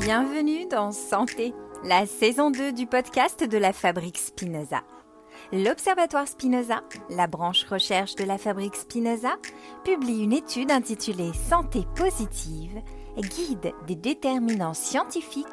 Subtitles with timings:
[0.00, 1.52] Bienvenue dans Santé,
[1.84, 4.82] la saison 2 du podcast de la Fabrique Spinoza.
[5.52, 9.36] L'Observatoire Spinoza, la branche recherche de la Fabrique Spinoza,
[9.84, 12.80] publie une étude intitulée Santé positive,
[13.18, 15.46] guide des déterminants scientifiques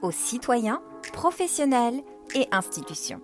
[0.00, 0.82] aux citoyens,
[1.12, 2.02] professionnels
[2.34, 3.20] et institutions.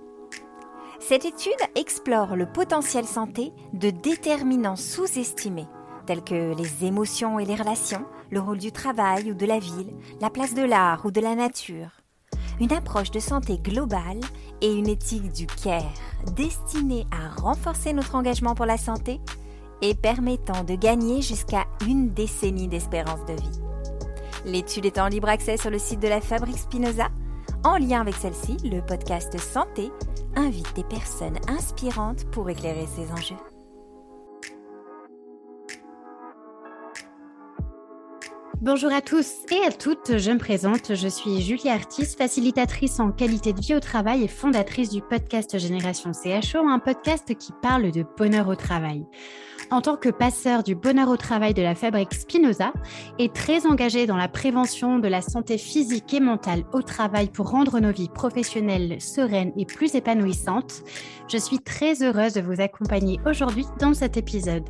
[1.00, 5.68] Cette étude explore le potentiel santé de déterminants sous-estimés,
[6.07, 9.92] tels que les émotions et les relations, le rôle du travail ou de la ville,
[10.20, 11.91] la place de l'art ou de la nature.
[12.60, 14.20] Une approche de santé globale
[14.62, 15.92] et une éthique du care
[16.34, 19.20] destinée à renforcer notre engagement pour la santé
[19.82, 23.60] et permettant de gagner jusqu'à une décennie d'espérance de vie.
[24.46, 27.09] L'étude est en libre accès sur le site de la Fabrique Spinoza.
[27.65, 29.91] En lien avec celle-ci, le podcast Santé
[30.37, 33.55] invite des personnes inspirantes pour éclairer ces enjeux.
[38.62, 43.12] Bonjour à tous et à toutes, je me présente, je suis Julie Artis, facilitatrice en
[43.12, 47.90] qualité de vie au travail et fondatrice du podcast Génération CHO, un podcast qui parle
[47.90, 49.04] de bonheur au travail.
[49.71, 52.73] En tant que passeur du bonheur au travail de la fabrique Spinoza
[53.18, 57.51] et très engagée dans la prévention de la santé physique et mentale au travail pour
[57.51, 60.82] rendre nos vies professionnelles sereines et plus épanouissantes,
[61.29, 64.65] je suis très heureuse de vous accompagner aujourd'hui dans cet épisode.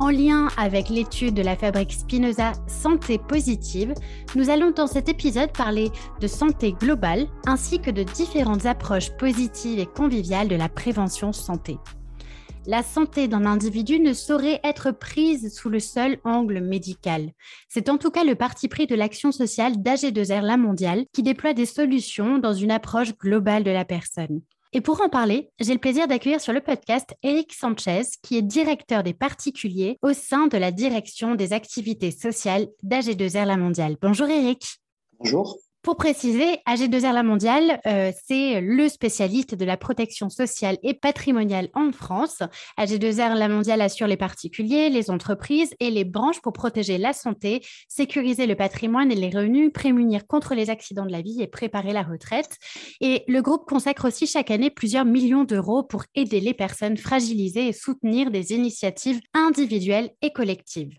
[0.00, 3.94] En lien avec l'étude de la fabrique Spinoza Santé positive,
[4.34, 9.78] nous allons dans cet épisode parler de santé globale ainsi que de différentes approches positives
[9.78, 11.78] et conviviales de la prévention santé.
[12.66, 17.30] La santé d'un individu ne saurait être prise sous le seul angle médical.
[17.68, 21.52] C'est en tout cas le parti pris de l'action sociale d'AG2R La Mondiale qui déploie
[21.52, 24.40] des solutions dans une approche globale de la personne.
[24.76, 28.42] Et pour en parler, j'ai le plaisir d'accueillir sur le podcast Eric Sanchez, qui est
[28.42, 33.96] directeur des particuliers au sein de la direction des activités sociales d'AG2R La Mondiale.
[34.02, 34.80] Bonjour Eric.
[35.20, 35.60] Bonjour.
[35.84, 41.68] Pour préciser, AG2R La Mondiale, euh, c'est le spécialiste de la protection sociale et patrimoniale
[41.74, 42.38] en France.
[42.78, 47.60] AG2R La Mondiale assure les particuliers, les entreprises et les branches pour protéger la santé,
[47.86, 51.92] sécuriser le patrimoine et les revenus, prémunir contre les accidents de la vie et préparer
[51.92, 52.56] la retraite.
[53.02, 57.68] Et le groupe consacre aussi chaque année plusieurs millions d'euros pour aider les personnes fragilisées
[57.68, 60.94] et soutenir des initiatives individuelles et collectives.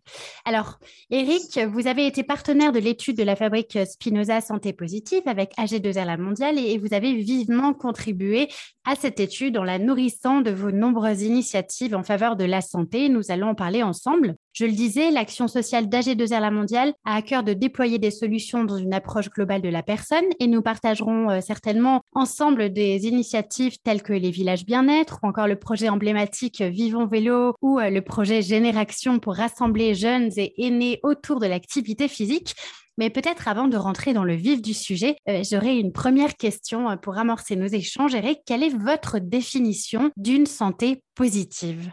[0.45, 0.77] Alors,
[1.09, 6.05] Eric, vous avez été partenaire de l'étude de la fabrique Spinoza Santé positive avec AG2R
[6.05, 8.49] La Mondiale et vous avez vivement contribué
[8.85, 13.09] à cette étude en la nourrissant de vos nombreuses initiatives en faveur de la santé.
[13.09, 14.35] Nous allons en parler ensemble.
[14.53, 18.63] Je le disais, l'action sociale d'AG2R La Mondiale a à cœur de déployer des solutions
[18.63, 23.77] dans une approche globale de la personne et nous partagerons euh, certainement ensemble des initiatives
[23.83, 28.01] telles que les villages bien-être ou encore le projet emblématique Vivons Vélo ou euh, le
[28.01, 32.55] projet Génération pour rassembler jeunes et aînés autour de l'activité physique.
[32.97, 36.97] Mais peut-être avant de rentrer dans le vif du sujet, euh, j'aurais une première question
[36.97, 38.15] pour amorcer nos échanges.
[38.15, 41.91] Eric, quelle est votre définition d'une santé positive?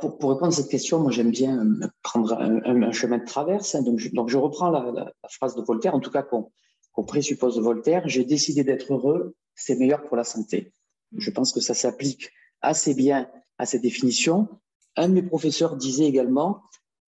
[0.00, 3.74] Pour, répondre à cette question, moi j'aime bien euh, prendre un, chemin de traverse.
[3.74, 3.82] Hein.
[3.82, 8.02] donc, je, reprends la, phrase de Voltaire, en tout cas qu'on présuppose de Voltaire.
[8.06, 10.72] J'ai décidé d'être heureux, c'est meilleur pour la santé.
[11.12, 11.20] Mm.
[11.20, 12.30] Je pense que ça s'applique
[12.60, 14.48] assez bien à cette définition.
[14.96, 16.62] Un de mes professeurs disait également,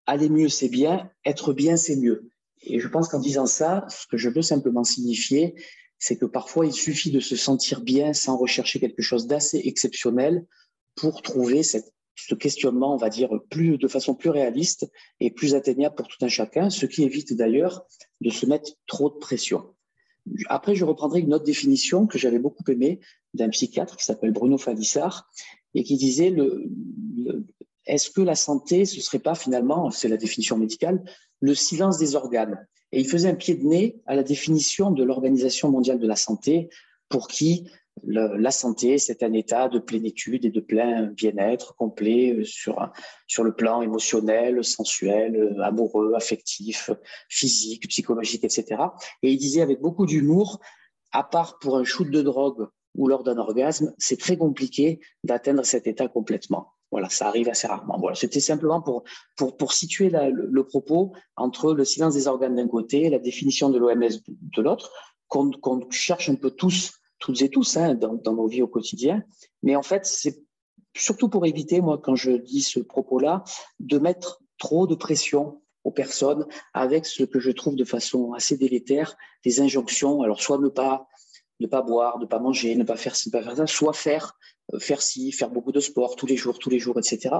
[0.06, 2.29] aller mieux c'est bien, être bien c'est mieux.
[2.62, 5.54] Et je pense qu'en disant ça, ce que je veux simplement signifier,
[5.98, 10.46] c'est que parfois il suffit de se sentir bien sans rechercher quelque chose d'assez exceptionnel
[10.94, 11.92] pour trouver cette
[12.28, 14.90] ce questionnement, on va dire, plus, de façon plus réaliste
[15.20, 17.86] et plus atteignable pour tout un chacun, ce qui évite d'ailleurs
[18.20, 19.74] de se mettre trop de pression.
[20.48, 23.00] Après, je reprendrai une autre définition que j'avais beaucoup aimée
[23.34, 25.30] d'un psychiatre qui s'appelle Bruno Falissard
[25.74, 26.34] et qui disait
[27.86, 31.02] est-ce que la santé, ce serait pas finalement, c'est la définition médicale,
[31.40, 35.02] le silence des organes Et il faisait un pied de nez à la définition de
[35.04, 36.68] l'Organisation mondiale de la santé,
[37.08, 37.66] pour qui
[38.04, 42.90] la santé, c'est un état de plénitude et de plein bien-être complet euh, sur,
[43.26, 46.90] sur le plan émotionnel, sensuel, euh, amoureux, affectif,
[47.28, 48.82] physique, psychologique, etc.
[49.22, 50.60] Et il disait avec beaucoup d'humour,
[51.12, 55.64] à part pour un shoot de drogue ou lors d'un orgasme, c'est très compliqué d'atteindre
[55.64, 56.72] cet état complètement.
[56.90, 57.98] Voilà, ça arrive assez rarement.
[57.98, 59.04] Voilà, c'était simplement pour,
[59.36, 63.70] pour, pour situer le, propos entre le silence des organes d'un côté et la définition
[63.70, 64.92] de l'OMS de l'autre,
[65.28, 65.52] qu'on
[65.90, 69.22] cherche un peu tous toutes et tous hein, dans, nos vies au quotidien.
[69.62, 70.42] Mais en fait, c'est
[70.96, 73.44] surtout pour éviter, moi, quand je dis ce propos-là,
[73.78, 78.56] de mettre trop de pression aux personnes avec ce que je trouve de façon assez
[78.56, 80.22] délétère, des injonctions.
[80.22, 81.06] Alors, soit ne pas,
[81.60, 83.92] ne pas boire, ne pas manger, ne pas faire ci, ne pas faire ça, soit
[83.92, 84.36] faire,
[84.78, 87.34] faire ci, faire beaucoup de sport tous les jours, tous les jours, etc.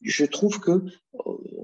[0.00, 0.84] Je trouve que euh,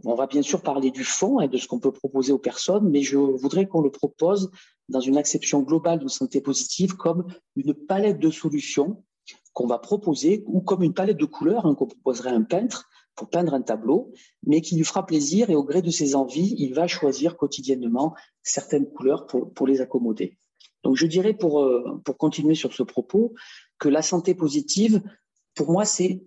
[0.04, 2.88] on va bien sûr parler du fond et de ce qu'on peut proposer aux personnes,
[2.88, 4.50] mais je voudrais qu'on le propose
[4.88, 7.26] dans une acception globale de santé positive comme
[7.56, 9.04] une palette de solutions
[9.52, 12.88] qu'on va proposer ou comme une palette de couleurs hein, qu'on proposerait à un peintre
[13.14, 14.12] pour peindre un tableau,
[14.46, 18.14] mais qui lui fera plaisir et au gré de ses envies, il va choisir quotidiennement
[18.42, 20.38] certaines couleurs pour, pour les accommoder.
[20.82, 23.34] Donc je dirais pour, euh, pour continuer sur ce propos
[23.80, 25.02] que la santé positive,
[25.54, 26.22] pour moi, c'est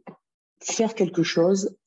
[0.59, 1.77] faire quelque chose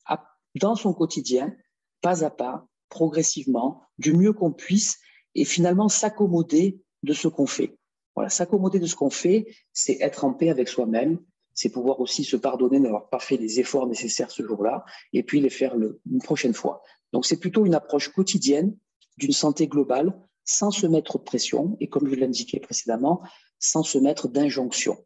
[0.59, 1.55] dans son quotidien,
[2.01, 4.97] pas à pas, progressivement, du mieux qu'on puisse,
[5.35, 7.77] et finalement s'accommoder de ce qu'on fait.
[8.15, 11.19] Voilà, s'accommoder de ce qu'on fait, c'est être en paix avec soi-même,
[11.53, 15.41] c'est pouvoir aussi se pardonner d'avoir pas fait les efforts nécessaires ce jour-là, et puis
[15.41, 16.81] les faire une prochaine fois.
[17.13, 18.75] Donc c'est plutôt une approche quotidienne
[19.17, 23.21] d'une santé globale, sans se mettre de pression, et comme je l'indiquais précédemment,
[23.59, 24.97] sans se mettre d'injonction.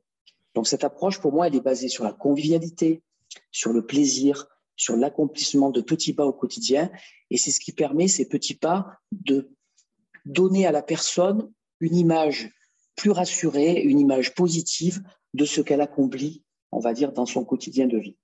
[0.54, 3.02] Donc cette approche, pour moi, elle est basée sur la convivialité,
[3.52, 6.92] sur le plaisir, sur l'accomplissement de petits pas au quotidien.
[7.30, 9.52] Et c'est ce qui permet ces petits pas de
[10.26, 12.52] donner à la personne une image
[12.96, 15.02] plus rassurée, une image positive
[15.34, 18.18] de ce qu'elle accomplit, on va dire, dans son quotidien de vie.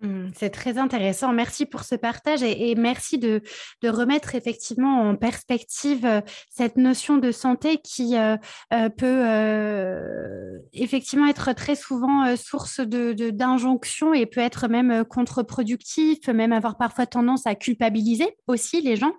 [0.00, 1.32] Mmh, c'est très intéressant.
[1.32, 3.42] Merci pour ce partage et, merci de,
[3.82, 8.36] remettre effectivement en perspective euh, cette notion de santé qui euh,
[8.72, 16.52] euh, peut effectivement être très souvent source de, d'injonctions et peut être même contre-productif, même
[16.52, 19.14] avoir parfois tendance à culpabiliser aussi les gens.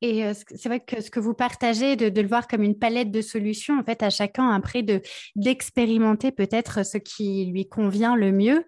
[0.00, 3.20] Et c'est vrai que ce que vous partagez, de, le voir comme une palette de
[3.20, 5.00] solutions, en fait, à chacun après de,
[5.36, 8.64] d'expérimenter peut-être ce qui lui convient le mieux.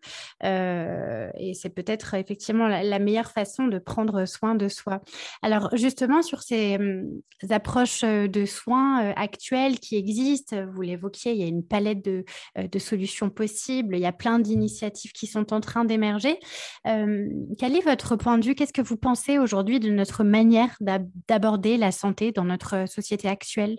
[1.57, 5.01] C'est peut-être effectivement la, meilleure façon de prendre soin de soi.
[5.43, 7.21] Alors justement, sur ces hum,
[7.51, 12.05] approches euh, de soins euh, actuelles qui existent, vous l'évoquiez, il y a une palette
[12.05, 12.25] de,
[12.59, 16.39] euh, solutions possibles, il y a plein d'initiatives qui sont en train d'émerger.
[16.85, 18.55] quel est votre point de vue?
[18.55, 23.79] Qu'est-ce que vous pensez aujourd'hui de notre manière d'aborder la santé dans notre société actuelle?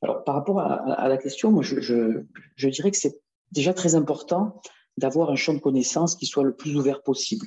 [0.00, 3.20] Alors, par rapport à, la question, moi, je dirais que c'est
[3.52, 4.60] déjà très important
[4.96, 7.46] d'avoir un champ de connaissances qui soit le plus ouvert possible.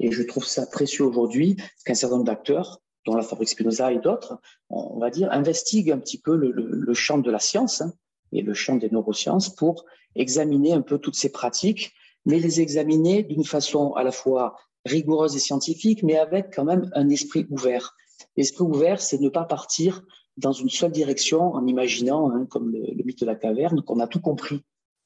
[0.00, 3.98] Et je trouve ça précieux aujourd'hui qu'un certain nombre d'acteurs, dont la Fabrique Spinoza et
[3.98, 4.38] d'autres,
[4.70, 7.92] on va dire, investiguent un petit peu le, champ de la science hein,
[8.32, 11.92] et le champ des neurosciences pour examiner un peu toutes ces pratiques,
[12.24, 14.56] mais les examiner d'une façon à la fois
[14.86, 17.94] rigoureuse et scientifique, mais avec quand même un esprit ouvert.
[18.36, 20.02] L'esprit ouvert, c'est ne pas partir
[20.36, 24.00] dans une seule direction en imaginant, hein, comme le, le mythe de la caverne, qu'on
[24.00, 24.62] a tout compris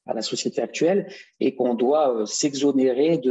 [0.09, 1.07] à la société actuelle
[1.39, 3.21] et qu'on doit euh, s'exonérer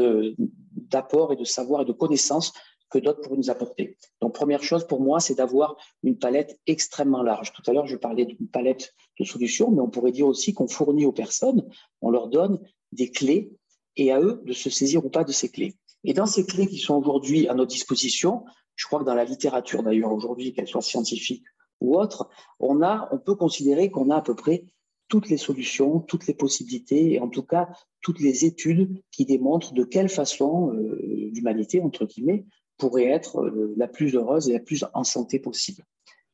[0.91, 2.53] d'apports et de savoir et de connaissances
[2.91, 3.97] que d'autres pourraient nous apporter.
[4.23, 7.53] Donc, première chose pour moi, c'est d'avoir une palette extrêmement large.
[7.53, 10.69] Tout à l'heure, je parlais d'une palette de solutions, mais on pourrait dire aussi qu'on
[10.69, 11.69] fournit aux personnes,
[12.01, 12.61] on leur donne
[12.93, 13.53] des clés
[13.97, 15.75] et à eux de se saisir ou pas de ces clés.
[16.05, 18.45] Et dans ces clés qui sont aujourd'hui à notre disposition,
[18.77, 21.45] je crois que dans la littérature d'ailleurs aujourd'hui, qu'elle soit scientifique
[21.81, 22.29] ou autre,
[22.61, 24.65] on a, on peut considérer qu'on a à peu près
[25.09, 27.69] toutes les solutions, toutes les possibilités, et en tout cas
[28.01, 32.45] toutes les études qui démontrent de quelle façon euh, l'humanité, entre guillemets,
[32.77, 35.83] pourrait être euh, la plus heureuse et la plus en santé possible.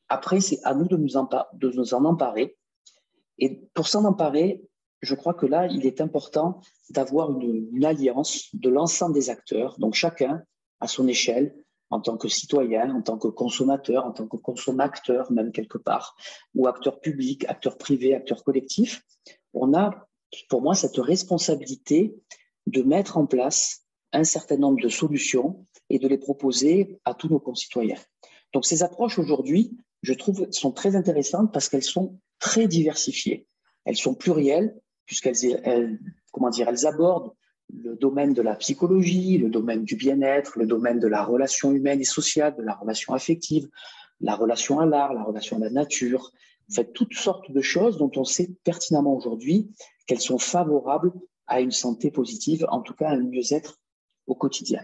[0.09, 2.57] Après, c'est à nous de nous, en, emparer.
[3.39, 4.63] Et pour s'en emparer,
[5.01, 9.95] je crois que là, il est important d'avoir une alliance de l'ensemble des acteurs, donc
[9.95, 10.43] chacun
[10.79, 11.55] à son échelle,
[11.95, 16.17] en tant que citoyen, en tant que consommateur, en tant que consommateur même quelque part,
[16.53, 19.01] ou acteur public, acteur privé, acteur collectif,
[19.53, 20.07] on a
[20.49, 22.13] pour moi cette responsabilité
[22.67, 27.29] de mettre en place un certain nombre de solutions et de les proposer à tous
[27.29, 27.99] nos concitoyens.
[28.51, 33.47] Donc ces approches aujourd'hui, je trouve, sont très intéressantes parce qu'elles sont très diversifiées.
[33.85, 34.75] Elles sont plurielles
[35.05, 35.97] puisqu'elles
[36.33, 37.31] comment dire, elles abordent
[37.73, 42.01] le domaine de la psychologie, le domaine du bien-être, le domaine de la relation humaine
[42.01, 43.67] et sociale, de la relation affective,
[44.21, 46.31] la relation à l'art, la relation à la nature,
[46.69, 49.71] en fait, toutes sortes de choses dont on sait pertinemment aujourd'hui
[50.07, 51.11] qu'elles sont favorables
[51.47, 53.79] à une santé positive, en tout cas à un mieux-être
[54.27, 54.81] au quotidien.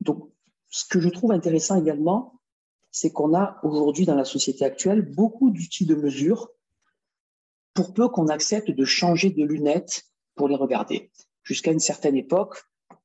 [0.00, 0.30] Donc,
[0.70, 2.40] ce que je trouve intéressant également,
[2.90, 6.50] c'est qu'on a aujourd'hui dans la société actuelle beaucoup d'outils de mesure
[7.74, 10.04] pour peu qu'on accepte de changer de lunettes
[10.34, 11.10] pour les regarder
[11.42, 12.56] jusqu'à une certaine époque,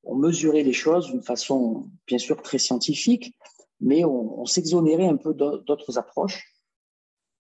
[0.04, 3.36] on mesurait les choses d'une façon, bien sûr, très scientifique,
[3.80, 6.54] mais on, s'exonérait un peu d'autres approches,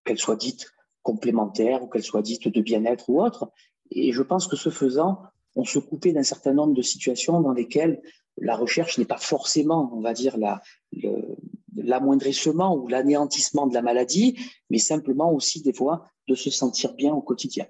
[0.06, 0.68] qu'elles soient dites
[1.02, 3.50] complémentaires ou qu'elles soient dites de bien-être ou autres.
[3.92, 5.22] Et je pense que ce faisant,
[5.56, 8.02] on se coupait d'un certain nombre de situations dans lesquelles
[8.38, 10.38] la recherche n'est pas forcément, on va dire,
[11.76, 14.38] l'amoindrissement ou l'anéantissement de la maladie,
[14.70, 17.66] mais simplement aussi des voies de se sentir bien au quotidien.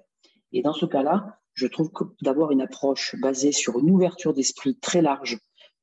[0.52, 4.78] Et dans ce cas-là, je trouve que d'avoir une approche basée sur une ouverture d'esprit
[4.78, 5.38] très large,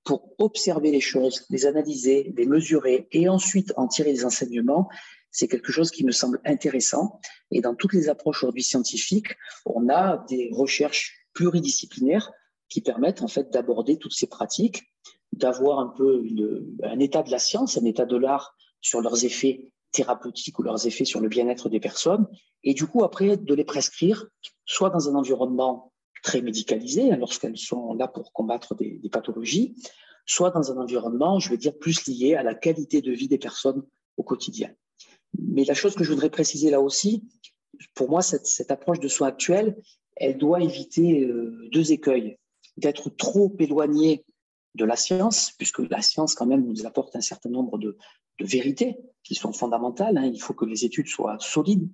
[0.06, 4.88] pour observer les choses, les analyser, les mesurer et ensuite en tirer des enseignements,
[5.32, 7.20] c'est quelque chose qui me semble intéressant.
[7.52, 12.32] Et dans toutes les approches aujourd'hui scientifiques, on a des recherches pluridisciplinaires
[12.70, 14.84] qui permettent en fait d'aborder toutes ces pratiques,
[15.34, 16.24] d'avoir un peu
[16.84, 20.86] un état de la science, un état de l'art sur leurs effets thérapeutiques ou leurs
[20.86, 22.28] effets sur le bien-être des personnes,
[22.64, 24.28] et du coup après de les prescrire,
[24.66, 29.76] soit dans un environnement très médicalisé, hein, lorsqu'elles sont là pour combattre des, pathologies,
[30.26, 33.38] soit dans un environnement, je vais dire, plus lié à la qualité de vie des
[33.38, 33.84] personnes
[34.18, 34.72] au quotidien.
[35.40, 37.24] Mais la chose que je voudrais préciser là aussi,
[37.94, 39.78] pour moi, cette, cette approche de soins actuels,
[40.16, 42.38] elle doit éviter euh, deux écueils.
[42.78, 44.26] D'être trop éloignée
[44.74, 47.98] de la science, puisque la science quand même nous apporte un certain nombre de,
[48.40, 50.18] de vérités qui sont fondamentales.
[50.18, 50.32] Hein.
[50.34, 51.90] Il faut que les études soient solides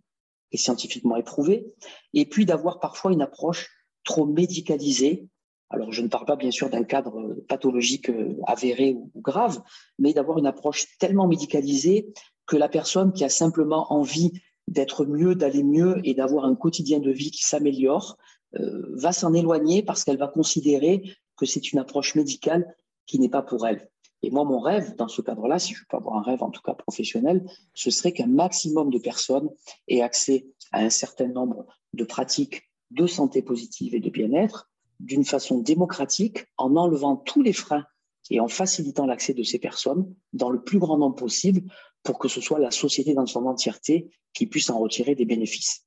[0.52, 1.74] et scientifiquement éprouvées.
[2.14, 3.70] Et puis d'avoir parfois une approche
[4.04, 5.28] trop médicalisée.
[5.70, 9.62] Alors je ne parle pas bien sûr d'un cadre pathologique euh, avéré ou grave,
[10.00, 12.12] mais d'avoir une approche tellement médicalisée
[12.46, 14.34] que la personne qui a simplement envie
[14.68, 18.18] d'être mieux, d'aller mieux et d'avoir un quotidien de vie qui s'améliore,
[18.56, 21.04] euh, va s'en éloigner parce qu'elle va considérer
[21.38, 23.90] que c'est une approche médicale qui n'est pas pour elle.
[24.24, 26.62] Et moi, mon rêve, dans ce cadre-là, si je peux avoir un rêve en tout
[26.62, 29.50] cas professionnel, ce serait qu'un maximum de personnes
[29.88, 35.26] aient accès à un certain nombre de pratiques de santé positive et de bien-être d'une
[35.26, 37.86] façon démocratique, en enlevant tous les freins
[38.30, 41.64] et en facilitant l'accès de ces personnes dans le plus grand nombre possible
[42.04, 45.86] pour que ce soit la société dans son entièreté qui puisse en retirer des bénéfices.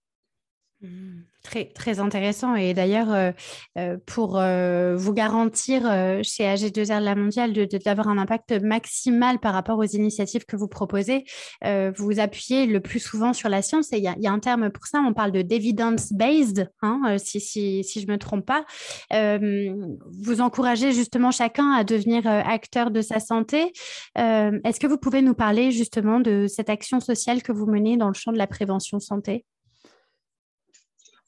[0.80, 1.22] Mmh.
[1.44, 2.56] Très, très intéressant.
[2.56, 3.30] Et d'ailleurs, euh,
[3.76, 5.82] euh, pour euh, vous garantir
[6.22, 7.52] chez AG2R de la mondiale
[7.84, 11.24] d'avoir un impact maximal par rapport aux initiatives que vous proposez,
[11.62, 13.92] vous vous appuyez le plus souvent sur la science.
[13.92, 17.40] Et il y, y, a un terme pour ça, on parle de d'evidence-based, hein, si,
[17.40, 18.64] si, si, je ne me trompe pas.
[19.10, 23.72] vous encouragez justement chacun à devenir acteur de sa santé.
[24.16, 28.08] Est-ce que vous pouvez nous parler justement de cette action sociale que vous menez dans
[28.08, 29.44] le champ de la prévention santé?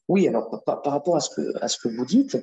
[0.09, 2.39] Oui, alors par, par, rapport à ce, que, à ce que vous dites,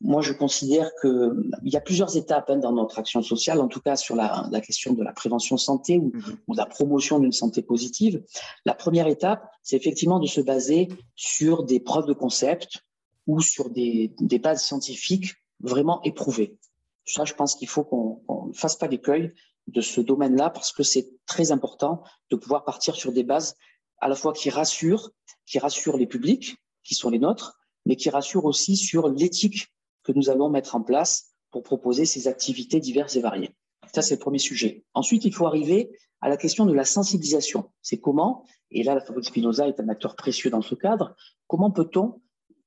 [0.00, 3.80] moi je considère qu'il y a plusieurs étapes hein, dans notre action sociale, en tout
[3.80, 6.36] cas sur la, la question de la prévention santé ou, mmh.
[6.48, 8.24] ou de la promotion d'une santé positive.
[8.64, 12.82] La première étape, c'est effectivement de se baser sur des preuves de concept
[13.28, 16.58] ou sur des, des bases scientifiques vraiment éprouvées.
[17.06, 19.32] Ça, je pense qu'il faut qu'on ne fasse pas d'écueil
[19.68, 23.56] de ce domaine-là parce que c'est très important de pouvoir partir sur des bases
[23.98, 25.10] à la fois qui rassurent,
[25.46, 29.68] qui rassurent les publics, qui sont les nôtres, mais qui rassurent aussi sur l'éthique
[30.02, 33.56] que nous allons mettre en place pour proposer ces activités diverses et variées.
[33.92, 34.84] Ça, c'est le premier sujet.
[34.94, 37.70] Ensuite, il faut arriver à la question de la sensibilisation.
[37.82, 41.14] C'est comment, et là, la Fabrique Spinoza est un acteur précieux dans ce cadre,
[41.46, 42.20] comment peut-on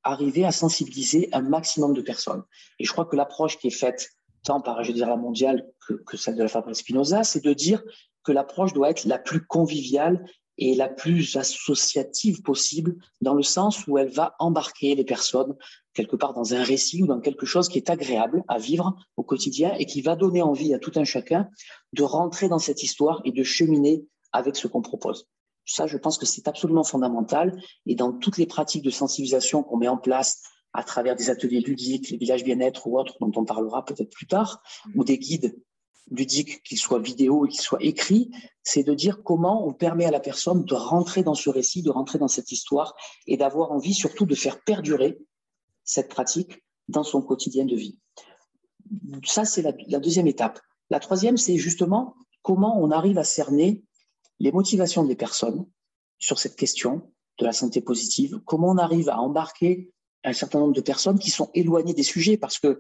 [0.04, 2.44] arriver à sensibiliser un maximum de personnes?
[2.80, 4.10] Et je crois que l'approche qui est faite
[4.44, 7.54] tant par, je dire, la mondiale que, que celle de la Fabrique Spinoza, c'est de
[7.54, 7.84] dire
[8.24, 10.26] que l'approche doit être la plus conviviale
[10.58, 15.56] et la plus associative possible, dans le sens où elle va embarquer les personnes
[15.94, 19.24] quelque part dans un récit ou dans quelque chose qui est agréable à vivre au
[19.24, 21.50] quotidien et qui va donner envie à tout un chacun
[21.94, 25.28] de rentrer dans cette histoire et de cheminer avec ce qu'on propose.
[25.66, 27.62] Ça, je pense que c'est absolument fondamental.
[27.86, 30.42] Et dans toutes les pratiques de sensibilisation qu'on met en place
[30.74, 34.28] à travers des ateliers ludiques, les villages bien-être ou autres, dont on parlera peut-être plus
[34.28, 34.62] tard,
[34.96, 35.60] ou des guides
[36.12, 38.32] ludique, qu'il soit vidéo et qu'il soit écrit,
[38.64, 41.90] c'est de dire comment on permet à la personne de rentrer dans ce récit, de
[41.90, 42.96] rentrer dans cette histoire
[43.26, 45.20] et d'avoir envie surtout de faire perdurer
[45.84, 48.00] cette pratique dans son quotidien de vie.
[49.26, 50.60] Ça, c'est la, la, deuxième étape.
[50.90, 53.84] La troisième, c'est justement comment on arrive à cerner
[54.40, 55.66] les motivations des personnes
[56.20, 59.92] sur cette question de la santé positive, comment on arrive à embarquer
[60.24, 62.80] un certain nombre de personnes qui sont éloignées des sujets, parce que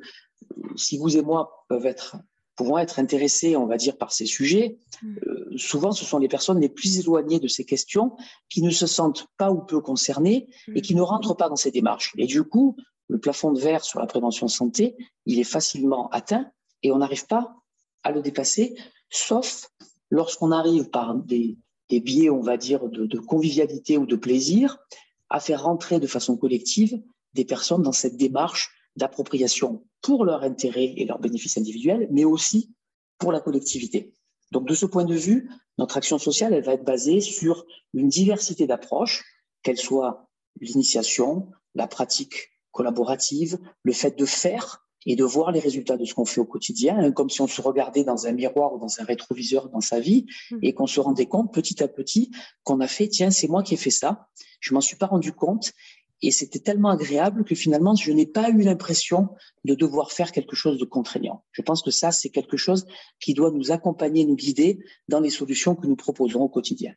[0.75, 2.17] si vous et moi peuvent être
[2.57, 5.17] pouvant être intéressés, on va dire, par ces sujets, mm.
[5.27, 8.17] euh, souvent ce sont les personnes les plus éloignées de ces questions
[8.49, 11.05] qui ne se sentent pas ou peu concernées et qui ne mm.
[11.05, 12.13] rentrent pas dans ces démarches.
[12.17, 12.75] Et du coup,
[13.07, 16.51] le plafond de verre sur la prévention santé, il est facilement atteint
[16.83, 17.55] et on n'arrive pas
[18.03, 18.75] à le dépasser,
[19.09, 19.69] sauf
[20.09, 21.57] lorsqu'on arrive par des,
[21.89, 24.77] des, biais, on va dire, de, de convivialité ou de plaisir,
[25.29, 27.01] à faire rentrer de façon collective
[27.33, 32.73] des personnes dans cette démarche d'appropriation pour leur intérêt et leurs bénéfices individuels, mais aussi
[33.17, 34.13] pour la collectivité.
[34.51, 38.09] Donc, de ce point de vue, notre action sociale, elle va être basée sur une
[38.09, 39.23] diversité d'approches,
[39.63, 45.97] qu'elle soit l'initiation, la pratique collaborative, le fait de faire et de voir les résultats
[45.97, 48.73] de ce qu'on fait au quotidien, hein, comme si on se regardait dans un miroir
[48.73, 50.57] ou dans un rétroviseur dans sa vie mmh.
[50.63, 52.31] et qu'on se rendait compte petit à petit
[52.63, 54.27] qu'on a fait, tiens, c'est moi qui ai fait ça,
[54.59, 55.71] je m'en suis pas rendu compte
[56.21, 59.29] Et c'était tellement agréable que finalement, je n'ai pas eu l'impression
[59.65, 61.43] de devoir faire quelque chose de contraignant.
[61.51, 62.85] Je pense que ça, c'est quelque chose
[63.19, 66.93] qui doit nous accompagner, nous guider dans les solutions que nous proposons au quotidien.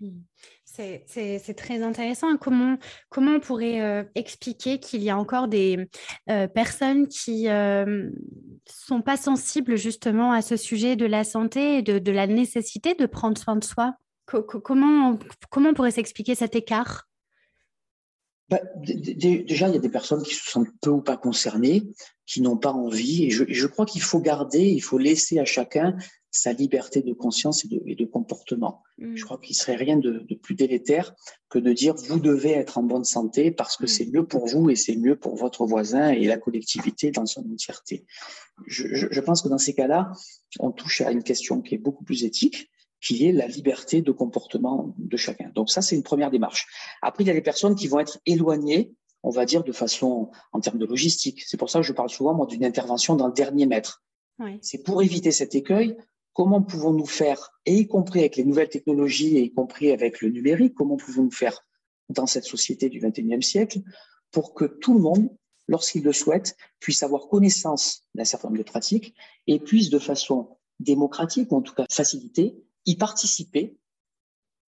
[0.00, 0.20] Hmm.
[0.64, 2.36] C'est très intéressant.
[2.36, 2.78] Comment,
[3.10, 5.88] comment on pourrait euh, expliquer qu'il y a encore des
[6.30, 8.10] euh, personnes qui ne euh,
[8.66, 13.06] sont pas sensibles justement à ce sujet de la santé et de, la nécessité de
[13.06, 13.94] prendre soin de soi?
[14.26, 15.18] Comment,
[15.50, 17.09] comment on pourrait s'expliquer cet écart?
[18.50, 21.84] Bah, déjà, il y a des personnes qui se sentent peu ou pas concernées,
[22.26, 23.24] qui n'ont pas envie.
[23.24, 25.96] Et je, crois qu'il faut garder, il faut laisser à chacun
[26.32, 28.82] sa liberté de conscience et de, comportement.
[28.98, 29.14] Mm.
[29.14, 31.14] Je crois qu'il serait rien de, plus délétère
[31.48, 33.88] que de dire vous devez être en bonne santé parce que mm.
[33.88, 37.48] c'est mieux pour vous et c'est mieux pour votre voisin et la collectivité dans son
[37.52, 38.04] entièreté.
[38.66, 40.10] je pense que dans ces cas-là,
[40.58, 42.68] on touche à une question qui est beaucoup plus éthique
[43.00, 45.50] qui est la liberté de comportement de chacun.
[45.54, 46.66] Donc ça, c'est une première démarche.
[47.02, 48.92] Après, il y a les personnes qui vont être éloignées,
[49.22, 51.42] on va dire, de façon en termes de logistique.
[51.46, 54.02] C'est pour ça que je parle souvent, moi, d'une intervention dans le dernier mètre.
[54.62, 55.98] C'est pour éviter cet écueil,
[56.32, 60.30] comment pouvons-nous faire, et y compris avec les nouvelles technologies, et y compris avec le
[60.30, 61.66] numérique, comment pouvons-nous faire
[62.08, 63.80] dans cette société du XXIe siècle
[64.30, 65.28] pour que tout le monde,
[65.68, 69.14] lorsqu'il le souhaite, puisse avoir connaissance d'un certain nombre de pratiques
[69.46, 73.78] et puisse de façon démocratique, ou en tout cas facilitée, y participer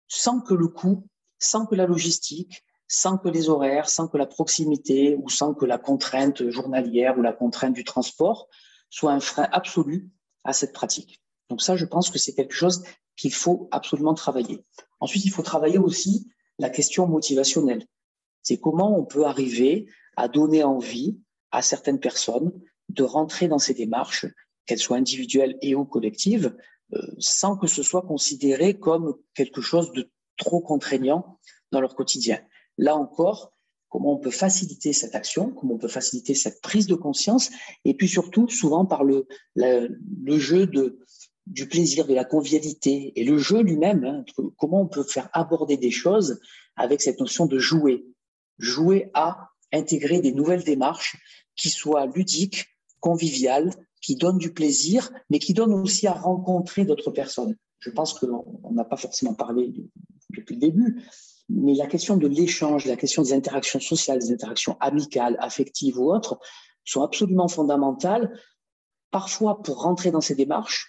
[0.09, 1.07] sans que le coût,
[1.38, 5.64] sans que la logistique, sans que les horaires, sans que la proximité ou sans que
[5.64, 8.49] la contrainte journalière ou la contrainte du transport
[8.90, 10.11] soit un frein absolu
[10.45, 11.23] à cette pratique.
[11.49, 12.85] Donc ça, je pense que c'est quelque chose
[13.16, 14.64] qu'il faut absolument travailler.
[15.00, 17.87] Ensuite, il faut travailler aussi la question motivationnelle.
[18.42, 21.19] C'est comment on peut arriver à donner envie
[21.50, 22.52] à certaines personnes
[22.88, 24.26] de rentrer dans ces démarches,
[24.66, 26.54] qu'elles soient individuelles et ou collectives,
[27.18, 31.38] sans que ce soit considéré comme quelque chose de trop contraignant
[31.70, 32.40] dans leur quotidien.
[32.78, 33.52] Là encore,
[33.88, 37.50] comment on peut faciliter cette action, comment on peut faciliter cette prise de conscience,
[37.84, 40.99] et puis surtout, souvent par le, le, jeu de,
[41.46, 44.24] du plaisir, de la convivialité, et le jeu lui-même, hein,
[44.57, 46.40] comment on peut faire aborder des choses
[46.76, 48.07] avec cette notion de jouer.
[48.59, 51.16] Jouer à intégrer des nouvelles démarches
[51.55, 52.66] qui soient ludiques,
[53.00, 53.70] conviviales,
[54.03, 57.57] qui donne du plaisir, mais qui donne aussi à rencontrer d'autres personnes.
[57.79, 59.73] Je pense qu'on n'a pas forcément parlé
[60.31, 61.03] depuis le début,
[61.49, 66.12] mais la question de l'échange, la question des interactions sociales, des interactions amicales, affectives ou
[66.12, 66.38] autres,
[66.85, 68.38] sont absolument fondamentales,
[69.11, 70.88] parfois pour rentrer dans ces démarches,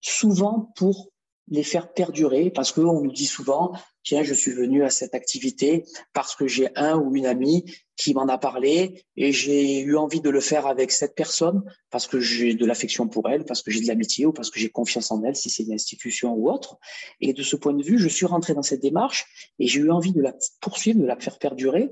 [0.00, 1.10] souvent pour
[1.48, 5.84] les faire perdurer parce qu'on nous dit souvent, tiens, je suis venu à cette activité
[6.12, 7.64] parce que j'ai un ou une amie
[7.96, 12.06] qui m'en a parlé et j'ai eu envie de le faire avec cette personne parce
[12.06, 14.68] que j'ai de l'affection pour elle, parce que j'ai de l'amitié ou parce que j'ai
[14.68, 16.78] confiance en elle si c'est une institution ou autre.
[17.20, 19.90] Et de ce point de vue, je suis rentré dans cette démarche et j'ai eu
[19.90, 21.90] envie de la poursuivre, de la faire perdurer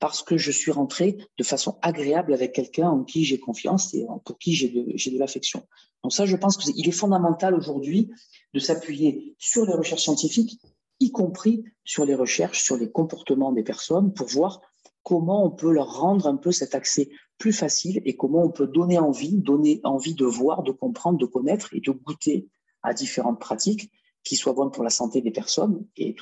[0.00, 4.06] parce que je suis rentré de façon agréable avec quelqu'un en qui j'ai confiance et
[4.24, 5.62] pour qui j'ai de, de l'affection.
[6.02, 8.10] Donc ça, je pense qu'il est fondamental aujourd'hui
[8.54, 10.58] de s'appuyer sur les recherches scientifiques,
[11.00, 14.62] y compris sur les recherches sur les comportements des personnes, pour voir
[15.02, 18.66] comment on peut leur rendre un peu cet accès plus facile et comment on peut
[18.66, 22.48] donner envie, donner envie de voir, de comprendre, de connaître et de goûter
[22.82, 23.90] à différentes pratiques
[24.24, 26.16] qui soient bonnes pour la santé des personnes et,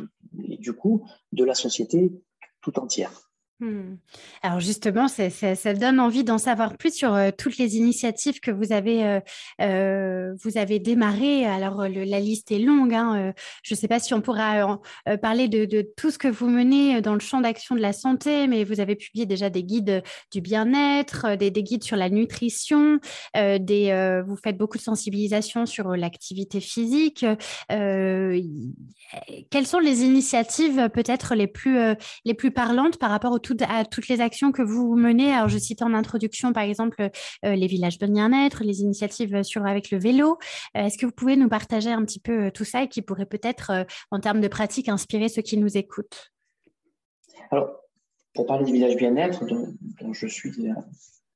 [0.45, 2.13] et du coup de la société
[2.61, 3.28] tout entière.
[3.61, 3.97] Hmm.
[4.45, 8.73] Alors justement, ça, donne envie d'en savoir plus sur euh, toutes les initiatives que vous
[8.73, 9.21] avez, euh,
[9.61, 11.45] euh, vous avez démarrées.
[11.45, 12.95] Alors la liste est longue.
[12.95, 13.33] Hein,
[13.65, 14.79] je ne sais pas si on pourra
[15.21, 18.63] parler de, tout ce que vous menez dans le champ d'action de la santé, mais
[18.63, 23.01] vous avez publié déjà des guides du bien-être, des, des, guides sur la nutrition,
[23.35, 27.27] des, vous faites beaucoup de sensibilisation sur l'activité physique.
[27.69, 31.79] quelles sont les initiatives peut-être les plus,
[32.25, 35.33] les plus parlantes par rapport au à toutes les actions que vous menez.
[35.33, 37.11] Alors, je cite en introduction, par exemple,
[37.45, 40.39] euh, les villages de bien-être, les initiatives sur, avec le vélo.
[40.77, 43.03] Euh, est-ce que vous pouvez nous partager un petit peu euh, tout ça et qui
[43.03, 46.33] pourrait peut-être, en termes de pratique, inspirer ceux qui nous écoutent?
[47.51, 47.71] Alors,
[48.35, 50.53] pour parler des villages bien-être, dont, je suis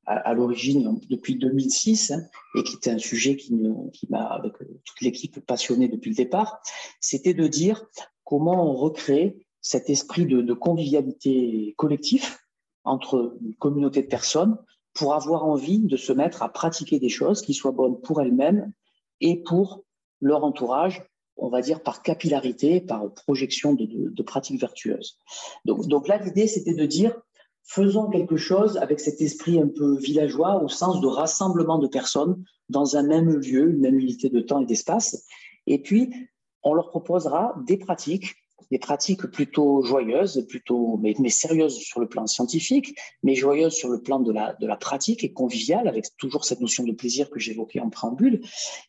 [0.06, 2.22] à, l'origine depuis 2006 hein,
[2.56, 3.54] et qui était un sujet qui,
[3.92, 6.60] qui m'a, avec toute l'équipe, passionné depuis le départ,
[7.00, 7.84] c'était de dire
[8.24, 12.44] comment on recrée cet esprit de, convivialité collectif
[12.84, 14.58] entre une communauté de personnes
[14.92, 18.72] pour avoir envie de se mettre à pratiquer des choses qui soient bonnes pour elles-mêmes
[19.20, 19.84] et pour
[20.20, 21.04] leur entourage,
[21.36, 25.16] on va dire par capillarité, par projection de, pratiques vertueuses.
[25.64, 27.14] Donc, donc là, l'idée, c'était de dire,
[27.62, 32.44] faisons quelque chose avec cet esprit un peu villageois au sens de rassemblement de personnes
[32.68, 35.24] dans un même lieu, une même unité de temps et d'espace.
[35.66, 36.12] Et puis,
[36.62, 38.34] on leur proposera des pratiques
[38.72, 44.00] des pratiques plutôt joyeuses, plutôt mais, sérieuses sur le plan scientifique, mais joyeuses sur le
[44.00, 47.38] plan de la, de la pratique et conviviales, avec toujours cette notion de plaisir que
[47.38, 48.40] j'évoquais en préambule.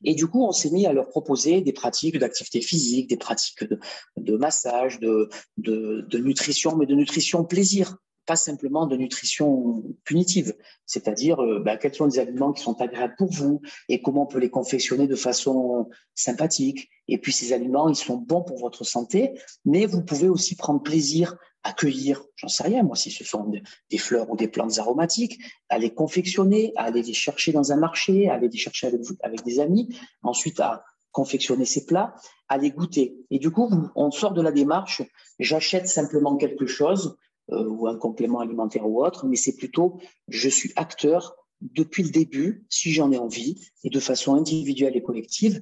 [0.06, 3.66] Et du coup, on s'est mis à leur proposer des pratiques d'activité physique, des pratiques
[3.66, 3.78] de,
[4.16, 10.54] de massage, de, de, de nutrition, mais de nutrition plaisir pas simplement de nutrition punitive,
[10.86, 14.28] c'est-à-dire euh, bah, quels sont les aliments qui sont agréables pour vous et comment on
[14.28, 16.90] peut les confectionner de façon sympathique.
[17.08, 19.34] Et puis ces aliments, ils sont bons pour votre santé,
[19.66, 23.52] mais vous pouvez aussi prendre plaisir à cueillir, j'en sais rien, moi, si ce sont
[23.90, 27.78] des fleurs ou des plantes aromatiques, à les confectionner, à aller les chercher dans un
[27.78, 32.16] marché, à aller les chercher avec, des amis, ensuite à confectionner ces plats,
[32.50, 33.16] à les goûter.
[33.32, 35.04] Et du coup, on sort de la démarche,
[35.40, 37.16] j'achète simplement quelque chose,
[37.50, 42.66] ou un complément alimentaire ou autre, mais c'est plutôt je suis acteur depuis le début,
[42.70, 45.62] si j'en ai envie, et de façon individuelle et collective.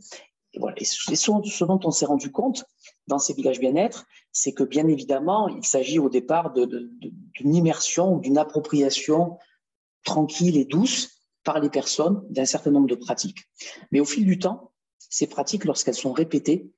[0.53, 0.75] Et, voilà.
[0.79, 2.65] et ce, dont on s'est rendu compte
[3.07, 8.37] dans ces villages bien-être, c'est que bien évidemment, il s'agit au départ d'une immersion d'une
[8.37, 9.37] appropriation
[10.03, 13.49] tranquille et douce par les personnes d'un certain nombre de pratiques.
[13.91, 16.71] Mais au fil du temps, ces pratiques, lorsqu'elles sont répétées,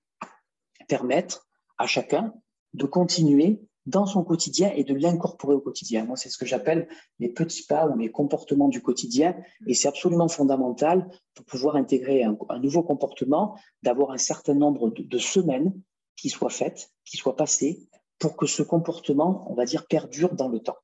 [0.87, 1.41] permettent
[1.77, 2.33] à chacun
[2.73, 6.05] de continuer dans son quotidien et de l'incorporer au quotidien.
[6.05, 6.87] Moi, c'est ce que j'appelle
[7.19, 9.35] les petits pas ou les comportements du quotidien.
[9.67, 15.17] Et c'est absolument fondamental pour pouvoir intégrer un, nouveau comportement, d'avoir un certain nombre de,
[15.17, 15.73] semaines
[16.15, 17.87] qui soient faites, qui soient passées,
[18.19, 20.77] pour que ce comportement, on va dire, perdure dans le temps.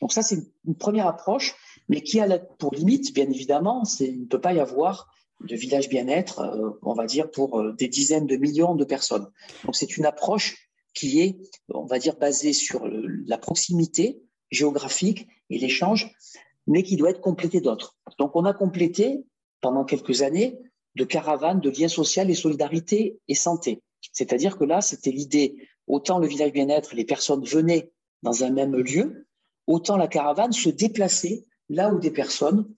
[0.00, 1.54] Donc ça, c'est une première approche,
[1.88, 5.08] mais qui a pour limite, bien évidemment, c'est il ne peut pas y avoir
[5.40, 9.26] de village bien-être, euh, on va dire, pour euh, des dizaines de millions de personnes.
[9.64, 10.63] Donc c'est une approche
[10.94, 11.36] qui est,
[11.68, 12.86] on va dire, basé sur
[13.26, 16.14] la proximité géographique et l'échange,
[16.66, 17.96] mais qui doit être complété d'autres.
[18.18, 19.24] Donc, on a complété
[19.60, 20.58] pendant quelques années
[20.94, 23.82] de caravanes de liens sociaux et solidarité et santé.
[24.12, 27.90] C'est-à-dire que là, c'était l'idée, autant le village bien-être, les personnes venaient
[28.22, 29.26] dans un même lieu,
[29.66, 32.68] autant la caravane se déplaçait là où des personnes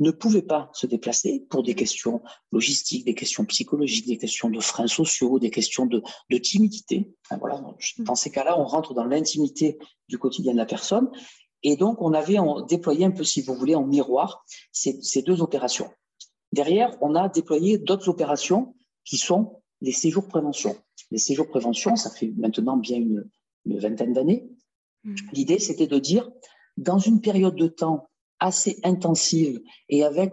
[0.00, 4.60] ne pouvaient pas se déplacer pour des questions logistiques, des questions psychologiques, des questions de
[4.60, 6.02] freins sociaux, des questions de,
[6.38, 7.14] timidité.
[7.38, 7.62] voilà,
[7.98, 9.78] dans ces cas-là, on rentre dans l'intimité
[10.08, 11.10] du quotidien de la personne.
[11.62, 12.36] Et donc, on avait
[12.68, 15.90] déployé un peu, si vous voulez, en miroir ces, deux opérations.
[16.52, 20.76] Derrière, on a déployé d'autres opérations qui sont les séjours prévention.
[21.10, 23.28] Les séjours prévention, ça fait maintenant bien une,
[23.64, 24.48] une vingtaine d'années.
[25.04, 25.14] Mmh.
[25.32, 26.30] L'idée, c'était de dire,
[26.76, 28.08] dans une période de temps
[28.44, 30.32] assez intensive et avec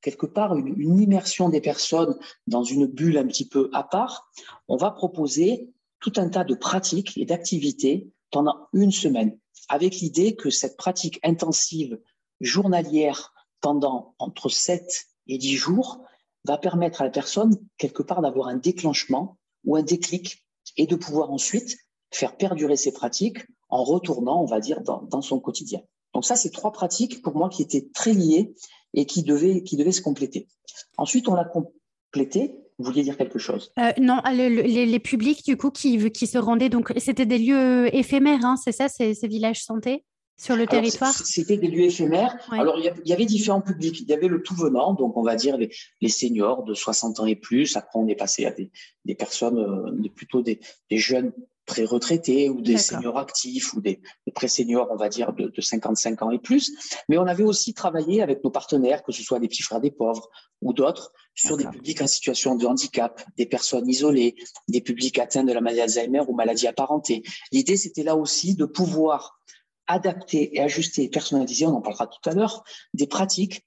[0.00, 4.30] quelque part une, immersion des personnes dans une bulle un petit peu à part,
[4.66, 5.70] on va proposer
[6.00, 11.20] tout un tas de pratiques et d'activités pendant une semaine, avec l'idée que cette pratique
[11.22, 12.00] intensive
[12.40, 14.82] journalière pendant entre 7
[15.26, 16.02] et 10 jours
[16.46, 20.46] va permettre à la personne quelque part d'avoir un déclenchement ou un déclic
[20.78, 21.76] et de pouvoir ensuite
[22.10, 25.82] faire perdurer ces pratiques en retournant, on va dire, dans son quotidien.
[26.14, 28.54] Donc ça, c'est trois pratiques pour moi qui étaient très liées
[28.94, 30.48] et qui devaient, qui devaient se compléter.
[30.96, 32.56] Ensuite, on l'a complété.
[32.78, 33.72] Vous vouliez dire quelque chose?
[33.78, 38.44] Euh, Non, les, publics du coup qui, qui se rendaient, donc c'était des lieux éphémères,
[38.44, 40.04] hein, c'est ça, ces, ces villages santé
[40.40, 41.12] sur le territoire?
[41.12, 42.34] C'était des lieux éphémères.
[42.50, 44.00] Alors, il y, avait différents publics.
[44.00, 45.70] Il y avait le tout venant, donc on va dire les,
[46.00, 47.76] les seniors de 60 ans et plus.
[47.76, 48.70] Après, on est passé à des,
[49.04, 50.58] des personnes, euh, plutôt des,
[50.90, 51.32] des, jeunes
[51.70, 54.00] pré-retraités ou des seniors actifs ou des,
[54.34, 56.72] pré-seniors, on va dire, de, 55 ans et plus.
[57.08, 59.92] Mais on avait aussi travaillé avec nos partenaires, que ce soit des petits frères des
[59.92, 60.28] pauvres
[60.62, 64.34] ou d'autres, sur des publics en situation de handicap, des personnes isolées,
[64.66, 67.22] des publics atteints de la maladie Alzheimer ou maladie apparentée.
[67.52, 69.38] L'idée, c'était là aussi de pouvoir
[69.86, 73.64] adapter et ajuster et personnaliser, on en parlera tout à l'heure, des pratiques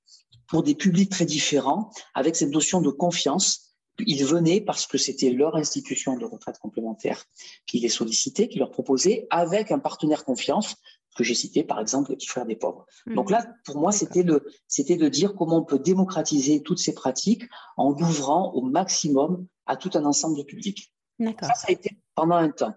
[0.47, 5.29] pour des publics très différents, avec cette notion de confiance ils venaient parce que c'était
[5.29, 7.25] leur institution de retraite complémentaire
[7.65, 10.75] qui les sollicitait, qui leur proposait, avec un partenaire confiance
[11.15, 12.85] que j'ai cité, par exemple, le petit frère des pauvres.
[13.05, 13.15] Hmm.
[13.15, 16.93] Donc là, pour moi, c'était de, c'était de dire comment on peut démocratiser toutes ces
[16.93, 17.43] pratiques
[17.77, 20.91] en l'ouvrant au maximum à tout un ensemble de publics.
[21.19, 22.73] Ça, ça a été pendant un temps.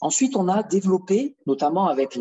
[0.00, 2.18] Ensuite, on a développé, notamment avec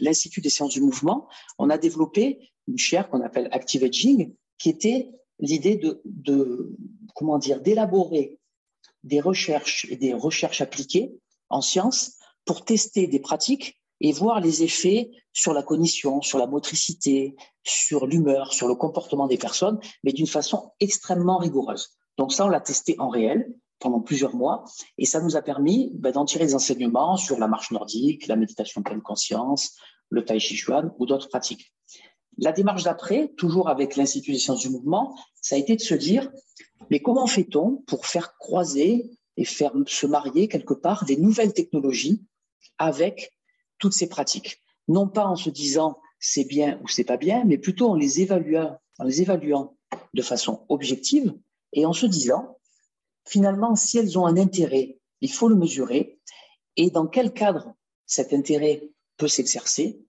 [0.00, 4.70] l'Institut des sciences du mouvement, on a développé une chaire qu'on appelle Active Aging, qui
[4.70, 6.76] était l'idée de,
[7.14, 8.38] comment dire, d'élaborer
[9.04, 11.14] des recherches et des recherches appliquées
[11.50, 16.46] en sciences pour tester des pratiques et voir les effets sur la cognition, sur la
[16.46, 21.96] motricité, sur l'humeur, sur le comportement des personnes, mais d'une façon extrêmement rigoureuse.
[22.16, 24.64] Donc ça, on l'a testé en réel pendant plusieurs mois
[24.98, 28.36] et ça nous a permis ben, d'en tirer des enseignements sur la marche nordique, la
[28.36, 29.76] méditation pleine conscience,
[30.10, 31.72] le tai chi chuan ou d'autres pratiques.
[32.38, 35.94] La démarche d'après, toujours avec l'Institut des sciences du mouvement, ça a été de se
[35.94, 36.30] dire,
[36.90, 42.24] mais comment fait-on pour faire croiser et faire se marier quelque part des nouvelles technologies
[42.78, 43.32] avec
[43.78, 44.62] toutes ces pratiques?
[44.86, 48.20] Non pas en se disant c'est bien ou c'est pas bien, mais plutôt en les
[48.20, 49.76] évaluant, en les évaluant
[50.14, 51.34] de façon objective
[51.72, 52.58] et en se disant
[53.26, 56.18] finalement si elles ont un intérêt, il faut le mesurer
[56.76, 57.74] et dans quel cadre
[58.06, 60.00] cet intérêt peut s'exercer.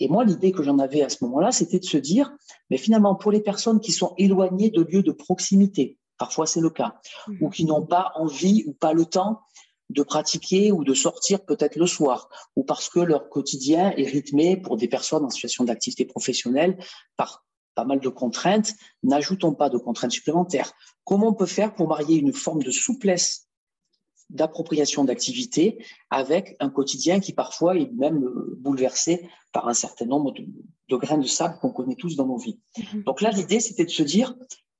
[0.00, 2.32] Et moi, l'idée que j'en avais à ce moment-là, c'était de se dire,
[2.70, 6.70] mais finalement, pour les personnes qui sont éloignées de lieux de proximité, parfois c'est le
[6.70, 7.36] cas, mmh.
[7.40, 9.40] ou qui n'ont pas envie ou pas le temps
[9.90, 14.56] de pratiquer ou de sortir peut-être le soir, ou parce que leur quotidien est rythmé
[14.56, 16.76] pour des personnes en situation d'activité professionnelle
[17.16, 20.72] par pas mal de contraintes, n'ajoutons pas de contraintes supplémentaires.
[21.04, 23.45] Comment on peut faire pour marier une forme de souplesse
[24.30, 30.32] d'appropriation d'activité avec un quotidien qui parfois est même euh, bouleversé par un certain nombre
[30.32, 32.60] de, grains de sable qu'on connaît tous dans nos vies.
[32.76, 33.02] Mhm.
[33.04, 34.34] Donc là, l'idée, c'était de se dire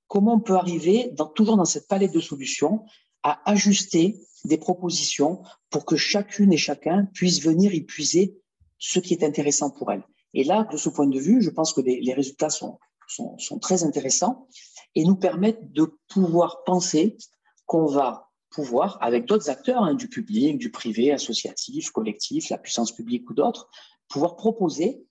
[0.08, 2.84] comment on peut arriver, dans, toujours dans cette palette de solutions,
[3.22, 8.38] à ajuster des propositions pour que chacune et chacun puisse venir y puiser
[8.78, 10.04] ce qui est intéressant pour elle.
[10.34, 12.78] Et là, de ce point de vue, je pense que les, résultats sont,
[13.08, 14.46] sont, sont très intéressants
[14.94, 17.16] et nous permettent de pouvoir penser
[17.64, 18.25] qu'on va
[18.56, 23.34] pouvoir, avec d'autres acteurs hein, du public, du privé, associatif, collectif, la puissance publique ou
[23.34, 23.68] d'autres,
[24.08, 25.04] pouvoir proposer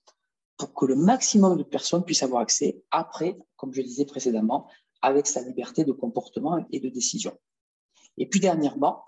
[0.56, 4.66] pour que le maximum de personnes puissent avoir accès après, comme je disais précédemment,
[5.00, 7.38] avec sa liberté de comportement et de décision.
[8.18, 9.04] Et puis dernièrement,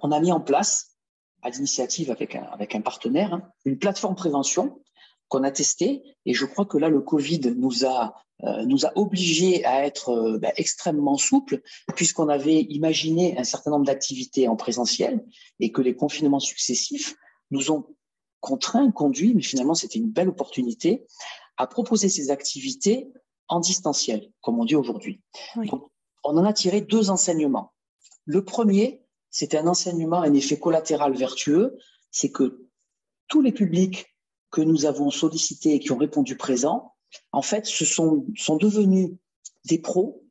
[0.00, 0.96] on a mis en place,
[1.42, 4.80] à l'initiative avec un, avec un partenaire, hein, une plateforme prévention
[5.26, 6.04] qu'on a testée.
[6.24, 8.14] Et je crois que là, le Covid nous a
[8.66, 11.60] nous a obligés à être euh, ben, extrêmement souples,
[11.94, 15.24] puisqu'on avait imaginé un certain nombre d'activités en présentiel
[15.58, 17.16] et que les confinements successifs
[17.50, 17.84] nous ont
[18.40, 21.06] contraints, conduits, mais finalement c'était une belle opportunité,
[21.56, 23.12] à proposer ces activités
[23.48, 25.20] en distanciel, comme on dit aujourd'hui.
[26.24, 27.72] On en a tiré deux enseignements.
[28.24, 31.76] Le premier, c'était un enseignement, un effet collatéral vertueux,
[32.10, 32.66] c'est que
[33.28, 34.06] tous les publics
[34.50, 36.94] que nous avons sollicités et qui ont répondu présent
[37.32, 39.10] en fait, ce sont, sont devenus
[39.64, 40.24] des pros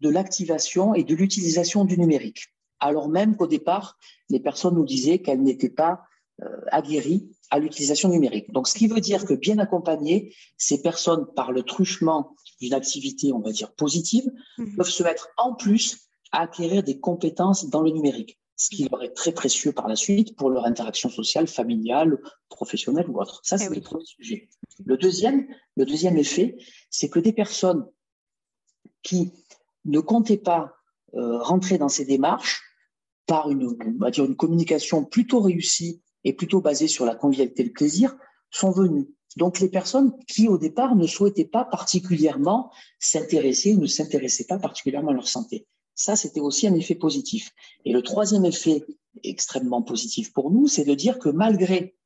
[0.00, 2.48] de l'activation et de l'utilisation du numérique.
[2.80, 3.98] Alors même qu'au départ,
[4.28, 6.02] les personnes nous disaient qu'elles n'étaient pas
[6.42, 8.50] euh, aguerries à l'utilisation numérique.
[8.50, 13.32] Donc, ce qui veut dire que bien accompagnées, ces personnes, par le truchement d'une activité,
[13.32, 14.76] on va dire positive, mmh.
[14.76, 19.02] peuvent se mettre en plus à acquérir des compétences dans le numérique ce qui leur
[19.02, 23.40] est très précieux par la suite pour leur interaction sociale, familiale, professionnelle ou autre.
[23.42, 24.48] Ça, c'est eh le premier sujet.
[24.84, 26.56] Le deuxième, le deuxième effet,
[26.90, 27.86] c'est que des personnes
[29.02, 29.32] qui
[29.84, 30.74] ne comptaient pas
[31.14, 32.62] euh, rentrer dans ces démarches
[33.26, 37.62] par une, on va dire une communication plutôt réussie et plutôt basée sur la convivialité
[37.62, 38.16] et le plaisir,
[38.50, 39.08] sont venues.
[39.36, 44.58] Donc les personnes qui au départ ne souhaitaient pas particulièrement s'intéresser ou ne s'intéressaient pas
[44.58, 45.66] particulièrement à leur santé.
[45.94, 47.52] Ça, c'était aussi un effet positif.
[47.84, 48.84] Et le troisième effet
[49.22, 51.96] extrêmement positif pour nous, c'est de dire que malgré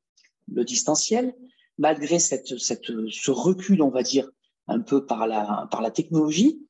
[0.47, 1.33] le distanciel,
[1.77, 4.29] malgré cette, ce recul, on va dire,
[4.67, 6.61] un peu par la, par la technologie,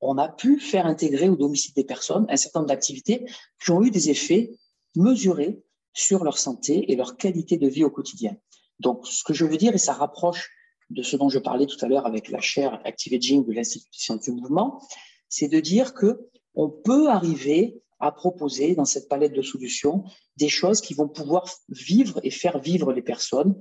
[0.00, 3.26] on a pu faire intégrer au domicile des personnes un certain nombre d'activités
[3.62, 4.52] qui ont eu des effets
[4.94, 8.36] mesurés sur leur santé et leur qualité de vie au quotidien.
[8.80, 10.50] Donc, ce que je veux dire, et ça rapproche
[10.90, 14.18] de ce dont je parlais tout à l'heure avec la chaire Active Aging de l'Institut
[14.22, 14.80] du mouvement,
[15.28, 20.04] c'est de dire que on peut arriver à proposer dans cette palette de solutions
[20.36, 23.56] des choses qui vont pouvoir vivre et faire vivre les personnes,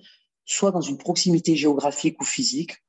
[0.45, 2.83] soit dans une proximité géographique ou physique,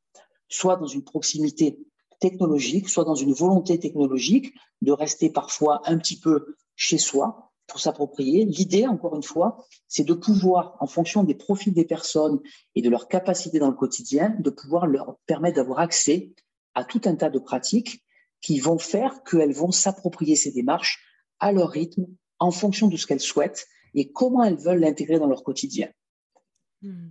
[0.48, 1.78] soit dans une proximité
[2.20, 7.80] technologique, soit dans une volonté technologique de rester parfois un petit peu chez soi pour
[7.80, 8.44] s'approprier.
[8.44, 12.40] L'idée, encore une fois, c'est de pouvoir, en fonction des profils des personnes
[12.74, 16.32] et de leur capacité dans le quotidien, de pouvoir leur permettre d'avoir accès
[16.74, 18.02] à tout un tas de pratiques
[18.46, 21.04] qui vont faire qu'elles vont s'approprier ces démarches
[21.40, 22.06] à leur rythme,
[22.38, 25.88] en fonction de ce qu'elles souhaitent et comment elles veulent l'intégrer dans leur quotidien.
[26.80, 27.08] Hmm.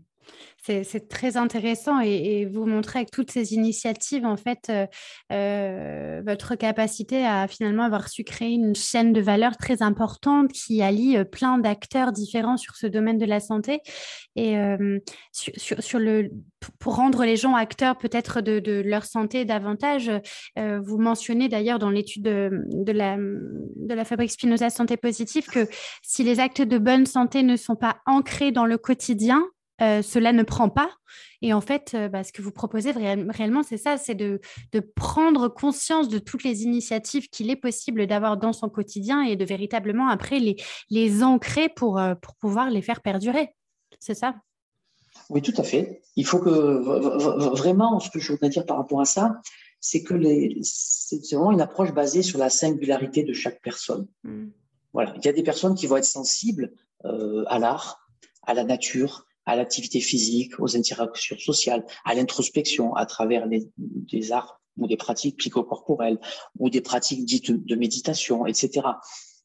[0.66, 4.88] C'est très intéressant et, vous montrez avec toutes ces initiatives, en fait, euh,
[5.32, 10.82] euh, votre capacité à finalement avoir su créer une chaîne de valeur très importante qui
[10.82, 13.82] allie euh, plein d'acteurs différents sur ce domaine de la santé.
[14.36, 14.56] Et
[15.32, 16.30] sur, le,
[16.80, 20.12] pour rendre les gens acteurs peut-être de, leur santé davantage,
[20.58, 25.70] vous mentionnez d'ailleurs dans l'étude de, la, de la Fabrique Spinoza Santé Positive que
[26.02, 29.42] si les actes de bonne santé ne sont pas ancrés dans le quotidien,
[29.82, 30.90] euh, cela ne prend pas.
[31.42, 34.40] Et en fait, euh, bah, ce que vous proposez réellement, c'est ça, c'est de,
[34.96, 39.46] prendre conscience de toutes les initiatives qu'il est possible d'avoir dans son quotidien et de
[39.46, 40.56] véritablement après les,
[40.90, 43.54] les ancrer pour, euh, pour pouvoir les faire perdurer.
[44.00, 44.36] C'est ça?
[45.30, 46.02] Oui, tout à fait.
[46.16, 49.42] Il faut que vraiment, ce que je voudrais dire par rapport à ça,
[49.80, 50.14] c'est que
[50.62, 54.08] c'est vraiment une approche basée sur la singularité de chaque personne.
[54.24, 54.48] Mmh.
[54.94, 55.14] Voilà.
[55.18, 58.10] Il y a des personnes qui vont être sensibles à l'art,
[58.44, 64.32] à la nature, à l'activité physique, aux interactions sociales, à l'introspection à travers les, des
[64.32, 66.20] arts ou des pratiques psychocorporelles
[66.60, 68.88] ou des pratiques dites de méditation, etc.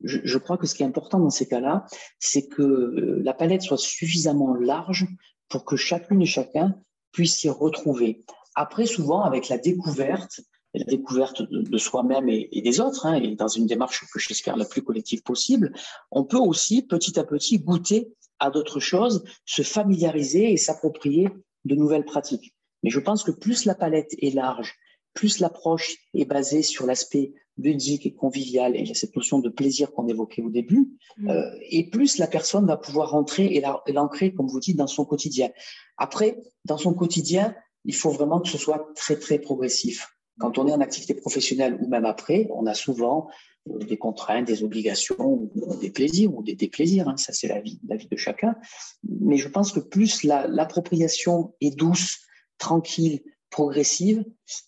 [0.03, 1.87] Je, je crois que ce qui est important dans ces cas-là,
[2.19, 5.07] c'est que euh, la palette soit suffisamment large
[5.49, 6.75] pour que chacune et chacun
[7.13, 8.25] puisse s'y retrouver.
[8.55, 10.41] Après, souvent, avec la découverte,
[10.75, 14.65] la découverte de, soi-même et, des autres, hein, et dans une démarche que j'espère la
[14.65, 15.73] plus collective possible,
[16.11, 21.29] on peut aussi petit à petit goûter à d'autres choses, se familiariser et s'approprier
[21.65, 22.55] de nouvelles pratiques.
[22.83, 24.75] Mais je pense que plus la palette est large,
[25.15, 29.39] plus l'approche est basée sur l'aspect ludique et convivial, et il y a cette notion
[29.39, 31.31] de plaisir qu'on évoquait au début, mmh.
[31.31, 35.05] euh, et plus la personne va pouvoir rentrer et l'ancrer, comme vous dites, dans son
[35.05, 35.51] quotidien.
[35.99, 40.09] Après, dans son quotidien, il faut vraiment que ce soit très, très progressif.
[40.39, 43.29] Quand on est en activité professionnelle ou même après, on a souvent
[43.69, 47.09] euh, des contraintes, des obligations, des plaisirs ou des déplaisirs.
[47.09, 47.17] Hein.
[47.17, 48.55] Ça, c'est la vie, la vie de chacun.
[49.03, 52.21] Mais je pense que plus l'appropriation est douce,
[52.59, 54.25] tranquille, progressive,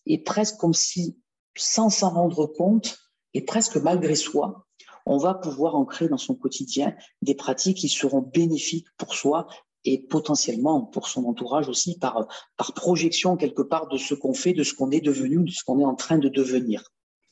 [0.07, 1.17] et presque comme si,
[1.57, 2.99] sans s'en rendre compte,
[3.35, 4.67] et presque malgré soi,
[5.07, 9.47] on va pouvoir ancrer dans son quotidien des pratiques qui seront bénéfiques pour soi
[9.85, 14.53] et potentiellement pour son entourage aussi par, par projection quelque part de ce qu'on fait,
[14.53, 16.85] de ce qu'on est devenu, de ce qu'on est en train de devenir.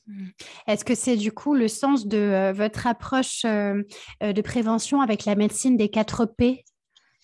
[0.07, 0.27] Mmh.
[0.67, 3.83] Est-ce que c'est du coup le sens de euh, votre approche euh,
[4.23, 6.65] euh, de prévention avec la médecine des 4 P?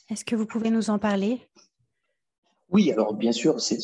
[0.10, 1.42] Est-ce que vous pouvez nous en parler?
[2.70, 3.80] Oui, alors bien sûr, c'est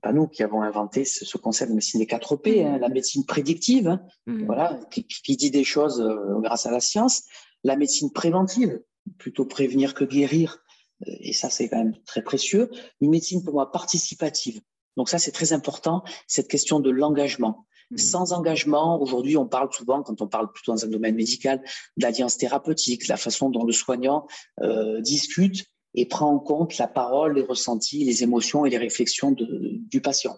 [0.00, 3.26] pas nous qui avons inventé ce, concept de médecine des 4 P, hein, la médecine
[3.26, 4.44] prédictive, hein, mmh.
[4.44, 6.00] voilà, qui, qui, dit des choses
[6.40, 7.24] grâce à la science,
[7.64, 8.80] la médecine préventive,
[9.18, 10.58] plutôt prévenir que guérir.
[11.06, 12.70] Euh, et ça, c'est quand même très précieux.
[13.00, 14.60] Une médecine pour moi participative.
[14.96, 17.66] Donc ça, c'est très important, cette question de l'engagement.
[17.90, 17.98] Mmh.
[17.98, 21.62] Sans engagement, aujourd'hui, on parle souvent, quand on parle plutôt dans un domaine médical,
[21.96, 24.26] d'alliance thérapeutique, la façon dont le soignant
[24.62, 29.32] euh, discute et prend en compte la parole, les ressentis, les émotions et les réflexions
[29.32, 30.36] de, du patient.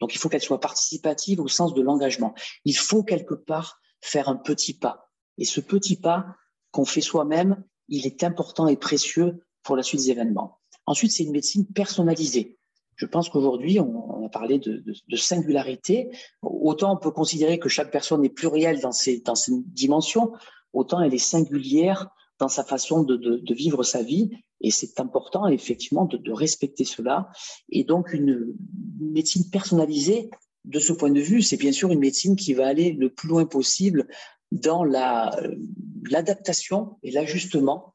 [0.00, 2.34] Donc il faut qu'elle soit participative au sens de l'engagement.
[2.64, 5.10] Il faut quelque part faire un petit pas.
[5.38, 6.26] Et ce petit pas
[6.70, 10.58] qu'on fait soi-même, il est important et précieux pour la suite des événements.
[10.86, 12.58] Ensuite, c'est une médecine personnalisée.
[12.96, 14.82] Je pense qu'aujourd'hui, on, a parlé de,
[15.16, 16.10] singularité.
[16.42, 20.32] Autant on peut considérer que chaque personne est plurielle dans ses, dans dimensions,
[20.72, 24.30] autant elle est singulière dans sa façon de, vivre sa vie.
[24.60, 27.30] Et c'est important, effectivement, de, respecter cela.
[27.68, 28.54] Et donc, une
[29.00, 30.30] médecine personnalisée,
[30.64, 33.28] de ce point de vue, c'est bien sûr une médecine qui va aller le plus
[33.28, 34.08] loin possible
[34.54, 34.84] dans
[36.04, 37.94] l'adaptation et l'ajustement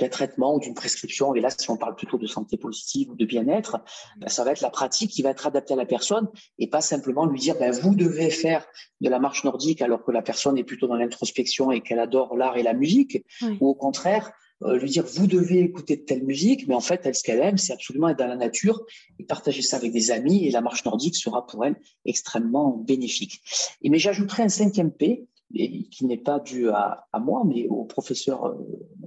[0.00, 1.34] d'un traitement ou d'une prescription.
[1.34, 3.78] Et là, si on parle plutôt de santé positive ou de bien-être,
[4.16, 6.80] ben, ça va être la pratique qui va être adaptée à la personne et pas
[6.80, 8.66] simplement lui dire ben, vous devez faire
[9.00, 12.36] de la marche nordique alors que la personne est plutôt dans l'introspection et qu'elle adore
[12.36, 13.24] l'art et la musique,
[13.60, 14.32] ou au contraire.
[14.64, 17.40] Euh, lui dire vous devez écouter de telle musique, mais en fait, elle, ce qu'elle
[17.40, 18.80] aime, c'est absolument être dans la nature
[19.18, 20.46] et partager ça avec des amis.
[20.46, 23.40] Et la marche nordique sera pour elle extrêmement bénéfique.
[23.82, 27.84] Et mais j'ajouterai un cinquième P, et qui n'est pas dû à, moi, mais au
[27.84, 28.54] professeur euh,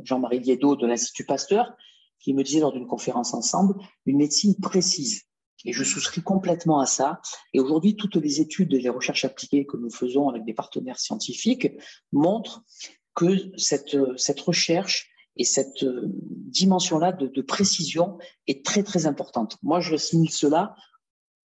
[0.04, 1.74] Jean-Marie Liedot de l'Institut Pasteur,
[2.20, 5.24] qui me disait lors d'une conférence ensemble, une médecine précise.
[5.66, 7.22] Et je souscris complètement à ça.
[7.54, 11.00] Et aujourd'hui, toutes les études et les recherches appliquées que nous faisons avec des partenaires
[11.00, 11.72] scientifiques
[12.12, 12.64] montrent
[13.16, 19.58] que cette, cette recherche et cette euh, dimension-là de, précision est très, très importante.
[19.64, 20.76] Moi, je signe cela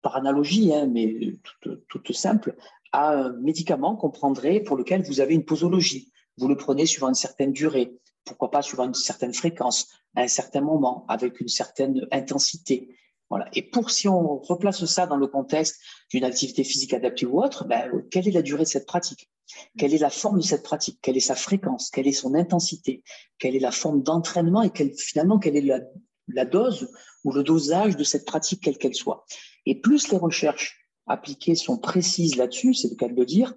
[0.02, 2.56] par analogie, hein, mais toute simple,
[2.92, 6.12] à un médicament qu'on prendrait pour lequel vous avez une posologie.
[6.36, 10.28] Vous le prenez sur une certaine durée, pourquoi pas sur une certaine fréquence, à un
[10.28, 12.96] certain moment, avec une certaine intensité.
[13.28, 13.48] Voilà.
[13.54, 17.64] Et pour si on replace ça dans le contexte d'une activité physique adaptée ou autre,
[17.64, 19.30] ben, quelle est la durée de cette pratique?
[19.78, 20.98] Quelle est la forme de cette pratique?
[21.00, 21.90] Quelle est sa fréquence?
[21.90, 23.04] Quelle est son intensité?
[23.38, 25.80] Quelle est la forme d'entraînement et finalement quelle est
[26.28, 26.90] la dose
[27.24, 29.24] ou le dosage de cette pratique quelle qu'elle soit?
[29.66, 30.79] Et plus les recherches
[31.10, 33.54] appliquées sont précises là-dessus, c'est le cas de le dire,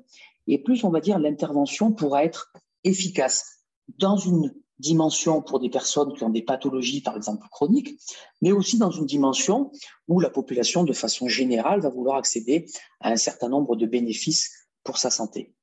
[0.48, 2.52] et plus on va dire l'intervention pourra être
[2.84, 3.63] efficace
[4.00, 7.98] dans une dimension pour des personnes qui ont des pathologies, par exemple chroniques,
[8.42, 9.71] mais aussi dans une dimension
[10.08, 12.65] où la population, de façon générale, va vouloir accéder
[13.00, 14.52] à un certain nombre de bénéfices
[14.84, 15.54] pour sa santé.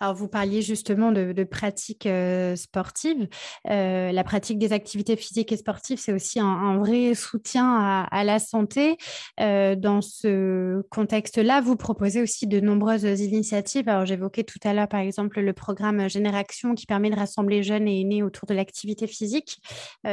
[0.00, 3.28] Alors, vous parliez justement de, de pratiques euh, sportives.
[3.70, 8.38] Euh, la pratique des activités physiques et sportives, c'est aussi un, vrai soutien à, la
[8.38, 8.96] santé.
[9.40, 13.88] Euh, dans ce contexte-là, vous proposez aussi de nombreuses initiatives.
[13.88, 17.88] Alors, j'évoquais tout à l'heure, par exemple, le programme Génération qui permet de rassembler jeunes
[17.88, 19.58] et aînés autour de l'activité physique.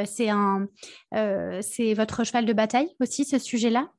[0.06, 0.34] c'est
[1.94, 3.90] votre cheval de bataille aussi, ce sujet-là?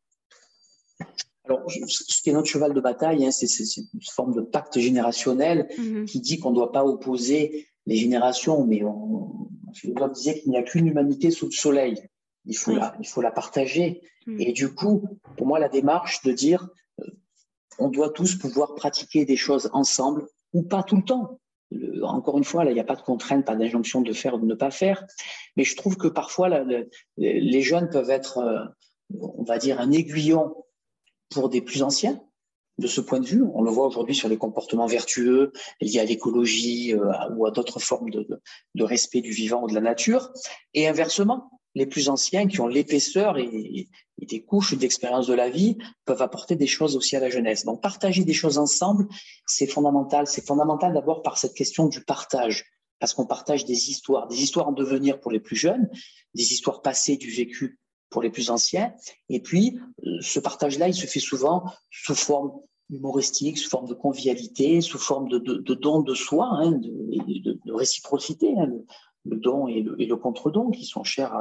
[1.46, 5.68] Alors, ce qui est notre cheval de bataille, hein, c'est une forme de pacte générationnel
[5.70, 6.04] mm-hmm.
[6.04, 10.58] qui dit qu'on ne doit pas opposer les générations, mais on, philosophe disait qu'il n'y
[10.58, 12.00] a qu'une humanité sous le soleil.
[12.46, 14.02] Il faut, la, il faut la partager.
[14.26, 14.40] Mm.
[14.40, 15.04] Et du coup,
[15.36, 16.68] pour moi, la démarche de dire
[17.00, 17.04] euh,
[17.78, 21.40] on doit tous pouvoir pratiquer des choses ensemble ou pas tout le temps.
[22.02, 24.38] encore une fois, là, il n'y a pas de contrainte, pas d'injonction de faire ou
[24.38, 25.04] de ne pas faire.
[25.56, 26.48] Mais je trouve que parfois,
[27.16, 28.64] les jeunes peuvent être, euh,
[29.20, 30.54] on va dire, un aiguillon
[31.30, 32.20] pour des plus anciens
[32.80, 33.44] de ce point de vue.
[33.54, 37.78] On le voit aujourd'hui sur les comportements vertueux liés à l'écologie euh, ou à d'autres
[37.78, 40.32] formes de, respect du vivant ou de la nature.
[40.74, 45.78] Et inversement, les plus anciens qui ont l'épaisseur et, des couches d'expérience de la vie
[46.04, 47.64] peuvent apporter des choses aussi à la jeunesse.
[47.64, 49.06] Donc partager des choses ensemble,
[49.46, 50.26] c'est fondamental.
[50.26, 52.66] C'est fondamental d'abord par cette question du partage,
[52.98, 55.88] parce qu'on partage des histoires, des histoires en devenir pour les plus jeunes,
[56.34, 57.78] des histoires passées du vécu
[58.10, 58.92] pour les plus anciens.
[59.28, 62.52] Et puis, euh, ce partage-là, il se fait souvent sous forme
[62.90, 68.52] humoristique, sous forme de convivialité, sous forme de, de, don de soi, hein, de, réciprocité,
[68.58, 68.68] hein,
[69.24, 71.32] le, don et le, contre-don qui sont chers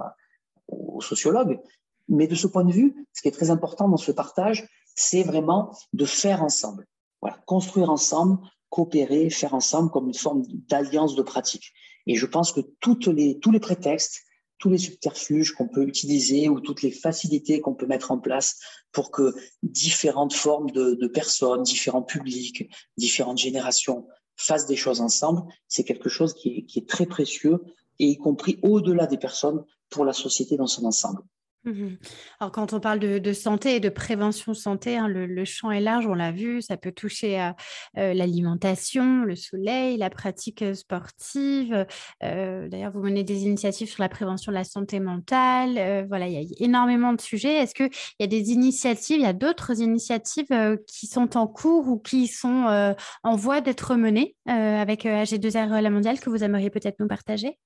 [0.67, 1.59] aux sociologues.
[2.07, 5.23] Mais de ce point de vue, ce qui est très important dans ce partage, c'est
[5.23, 6.87] vraiment de faire ensemble.
[7.21, 8.37] Voilà, construire ensemble,
[8.69, 11.73] coopérer, faire ensemble comme une forme d'alliance de pratique.
[12.05, 14.23] Et je pense que toutes les, tous les prétextes,
[14.59, 18.59] tous les subterfuges qu'on peut utiliser ou toutes les facilités qu'on peut mettre en place
[18.91, 19.33] pour que
[19.63, 26.33] différentes formes de, personnes, différents publics, différentes générations fassent des choses ensemble, c'est quelque chose
[26.33, 27.59] qui est très précieux
[27.99, 31.21] et y compris au-delà des personnes pour la société dans son ensemble.
[31.65, 31.95] Mmh
[32.39, 36.07] Alors, quand on parle de, santé et de prévention santé, hein, le, champ est large,
[36.07, 37.55] on l'a vu, ça peut toucher à
[37.97, 41.85] euh, l'alimentation, le soleil, la pratique euh, sportive.
[42.23, 46.05] Euh, d'ailleurs, vous menez des initiatives sur la prévention de la santé mentale.
[46.07, 47.55] voilà, il y a énormément de sujets.
[47.55, 47.89] Est-ce qu'il
[48.19, 50.47] y a des initiatives, il y a d'autres initiatives
[50.87, 56.19] qui sont en cours ou qui sont en voie d'être menées avec AG2R La Mondiale
[56.19, 57.57] que vous aimeriez peut-être nous partager?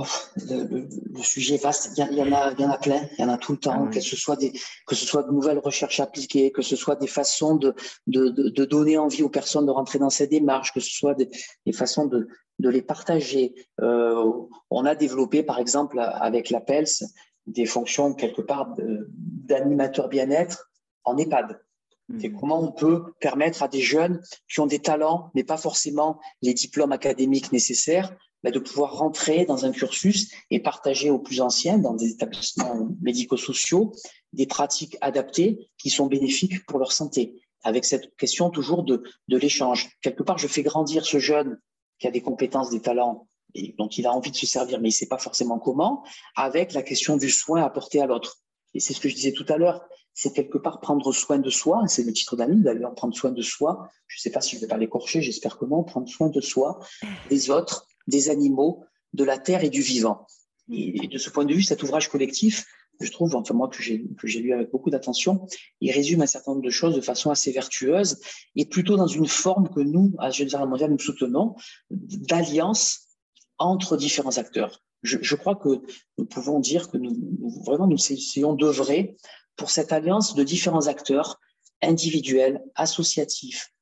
[0.00, 0.06] Oh,
[0.48, 1.92] le, sujet est vaste.
[1.96, 3.06] Il y, en a, il y en a plein.
[3.18, 3.86] Il y en a tout le temps.
[3.86, 4.52] Ah que ce soit des,
[4.86, 7.74] que ce soit de nouvelles recherches appliquées, que ce soit des façons de,
[8.06, 11.28] de, de, donner envie aux personnes de rentrer dans ces démarches, que ce soit des,
[11.66, 12.28] des façons de,
[12.60, 13.54] de les partager.
[13.82, 14.24] Euh,
[14.70, 17.04] on a développé, par exemple, avec la PELS,
[17.46, 20.70] des fonctions quelque part d'animateur bien-être
[21.04, 21.60] en EHPAD.
[22.18, 22.40] C'est mmh.
[22.40, 26.54] comment on peut permettre à des jeunes qui ont des talents, mais pas forcément les
[26.54, 31.94] diplômes académiques nécessaires, de pouvoir rentrer dans un cursus et partager aux plus anciens dans
[31.94, 33.92] des établissements médico-sociaux
[34.32, 39.36] des pratiques adaptées qui sont bénéfiques pour leur santé, avec cette question toujours de, de
[39.36, 39.90] l'échange.
[40.00, 41.58] Quelque part, je fais grandir ce jeune
[41.98, 44.88] qui a des compétences, des talents, et dont il a envie de se servir, mais
[44.88, 46.04] il ne sait pas forcément comment,
[46.36, 48.38] avec la question du soin apporté à l'autre.
[48.74, 49.84] Et c'est ce que je disais tout à l'heure,
[50.14, 53.42] c'est quelque part prendre soin de soi, c'est le titre d'ami d'ailleurs, prendre soin de
[53.42, 53.88] soi.
[54.06, 56.40] Je ne sais pas si je vais pas l'écorcher, j'espère que non, prendre soin de
[56.40, 56.78] soi,
[57.28, 60.26] des autres, des animaux, de la terre et du vivant.
[60.72, 62.64] Et de ce point de vue, cet ouvrage collectif,
[63.00, 65.46] je trouve, enfin moi que j'ai que j'ai lu avec beaucoup d'attention,
[65.80, 68.20] il résume un certain nombre de choses de façon assez vertueuse
[68.56, 71.56] et plutôt dans une forme que nous, à Jérusalem Mondial, nous soutenons
[71.90, 73.08] d'alliance
[73.58, 74.82] entre différents acteurs.
[75.02, 75.80] Je, crois que
[76.18, 77.16] nous pouvons dire que nous,
[77.64, 79.16] vraiment nous essayons d'œuvrer
[79.56, 81.40] pour cette alliance de différents acteurs
[81.80, 83.72] individuels, associatifs,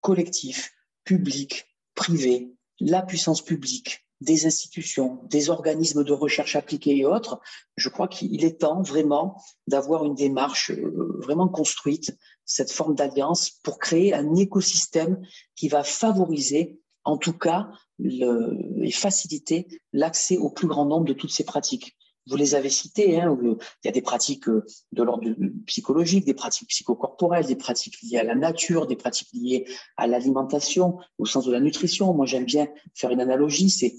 [0.00, 0.72] collectifs,
[1.04, 2.50] publics, privés,
[2.80, 7.40] la puissance publique, des institutions, des organismes de recherche appliqués et autres,
[7.76, 13.50] je crois qu'il est temps vraiment d'avoir une démarche euh, vraiment construite, cette forme d'alliance
[13.62, 15.20] pour créer un écosystème
[15.54, 17.68] qui va favoriser, en tout cas,
[17.98, 21.96] et faciliter l'accès au plus grand nombre de toutes ces pratiques
[22.26, 25.28] vous les avez cités, hein, il y a des pratiques euh, de l'ordre
[25.66, 29.66] psychologique, des pratiques psychocorporelles, des pratiques liées à la nature, des pratiques liées
[29.96, 32.12] à l'alimentation, au sens de la nutrition.
[32.14, 33.94] Moi, j'aime bien faire une analogie, c'est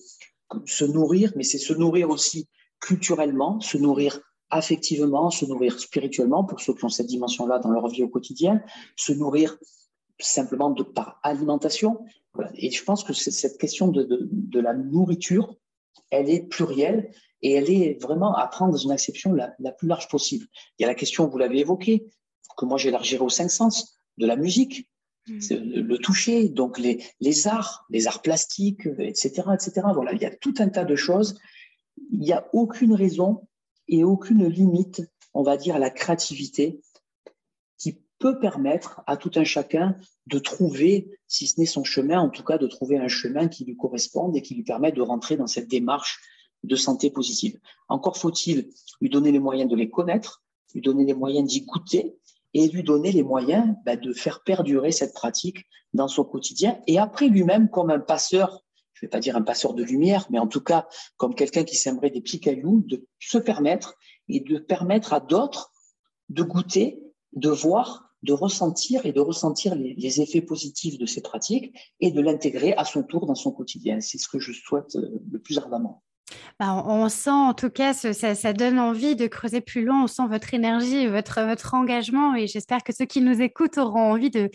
[0.65, 2.47] se nourrir, mais c'est se nourrir aussi
[2.79, 4.19] culturellement, se nourrir
[4.49, 8.61] affectivement, se nourrir spirituellement, pour ceux qui ont cette dimension-là dans leur vie au quotidien,
[8.95, 9.57] se nourrir
[10.19, 11.99] simplement par alimentation.
[12.55, 15.55] Et je pense que cette question de la nourriture,
[16.11, 17.11] elle est plurielle
[17.41, 20.47] et elle est vraiment à prendre dans une acception la, plus large possible.
[20.77, 22.07] Il y a la question, vous l'avez évoqué,
[22.57, 24.89] que moi j'élargirai aux cinq sens, de la musique,
[25.27, 25.53] mmh.
[25.53, 29.81] le toucher, donc les, les arts, les arts plastiques, etc., etc.
[29.93, 31.39] Voilà, il y a tout un tas de choses.
[32.11, 33.47] Il n'y a aucune raison
[33.87, 36.81] et aucune limite, on va dire, à la créativité
[37.77, 42.29] qui peut permettre à tout un chacun de trouver, si ce n'est son chemin, en
[42.29, 45.37] tout cas de trouver un chemin qui lui corresponde et qui lui permet de rentrer
[45.37, 46.19] dans cette démarche
[46.67, 47.59] de santé positive.
[47.89, 48.69] Encore faut-il
[49.01, 50.43] lui donner les moyens de les connaître,
[50.73, 52.17] lui donner les moyens d'y goûter
[52.53, 56.79] et lui donner les moyens bah, de faire perdurer cette pratique dans son quotidien.
[56.87, 58.63] Et après lui-même, comme un passeur
[58.93, 60.87] je ne vais pas dire un passeur de lumière, mais en tout cas
[61.17, 63.93] comme quelqu'un qui sèmerait des petits cailloux, de se permettre
[64.27, 65.71] et de permettre à d'autres
[66.29, 66.99] de goûter,
[67.33, 72.19] de voir, de ressentir et de ressentir les, effets positifs de ces pratiques et de
[72.21, 74.01] l'intégrer à son tour dans son quotidien.
[74.01, 76.03] C'est ce que je souhaite euh, le plus ardemment.
[76.59, 80.23] Bah, on sent en tout cas, ça, donne envie de creuser plus loin, on sent
[80.27, 84.49] votre énergie, votre, engagement et j'espère que ceux qui nous écoutent auront envie de,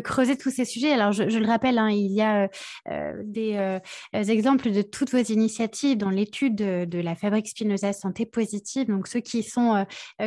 [0.00, 0.92] creuser tous ces sujets.
[0.92, 2.48] Alors je, le rappelle, hein, il y a euh,
[2.90, 3.78] euh, des euh,
[4.12, 8.86] exemples de toutes vos initiatives dans l'étude de, la Fabrique Spinoza Santé Positive.
[8.88, 9.86] Donc ceux qui sont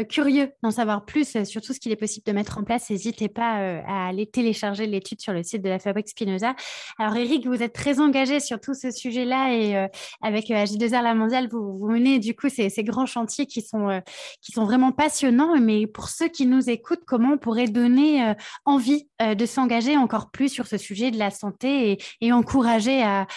[0.10, 3.30] curieux d'en savoir plus sur tout ce qu'il est possible de mettre en place, n'hésitez
[3.30, 6.56] pas à aller télécharger l'étude sur le site de la Fabrique Spinoza.
[6.98, 9.88] Alors Eric, vous êtes très engagé sur tout ce sujet-là et
[10.22, 10.50] avec
[10.92, 14.00] AG2 la mondiale, vous, menez du coup ces, grands chantiers qui sont, euh,
[14.42, 15.60] qui sont vraiment passionnants.
[15.60, 18.34] Mais pour ceux qui nous écoutent, comment on pourrait donner euh,
[18.66, 23.28] envie euh, de s'engager encore plus sur ce sujet de la santé et, encourager à,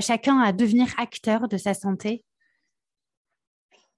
[0.00, 2.24] chacun à devenir acteur de sa santé?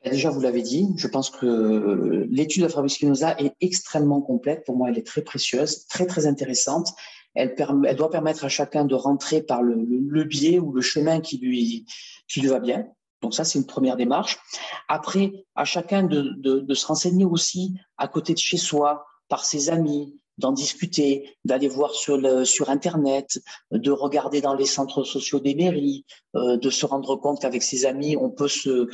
[0.05, 4.65] Bah, Déjà, vous l'avez dit, je pense que l'étude de Fabrice Spinoza est extrêmement complète.
[4.67, 6.93] Pour moi, elle est très précieuse, très, très intéressante.
[7.35, 7.55] Elle,
[7.87, 11.39] elle doit permettre à chacun de rentrer par le, le biais ou le chemin qui
[11.39, 11.87] lui,
[12.29, 12.87] qui lui va bien.
[13.23, 14.39] Donc ça, c'est une première démarche.
[14.89, 20.19] Après, à chacun de, se renseigner aussi à côté de chez soi, par ses amis,
[20.39, 22.19] d'en discuter, d'aller voir sur,
[22.69, 26.05] Internet, de regarder dans les centres sociaux des mairies,
[26.35, 28.89] euh, de se rendre compte qu'avec ses amis, on peut se,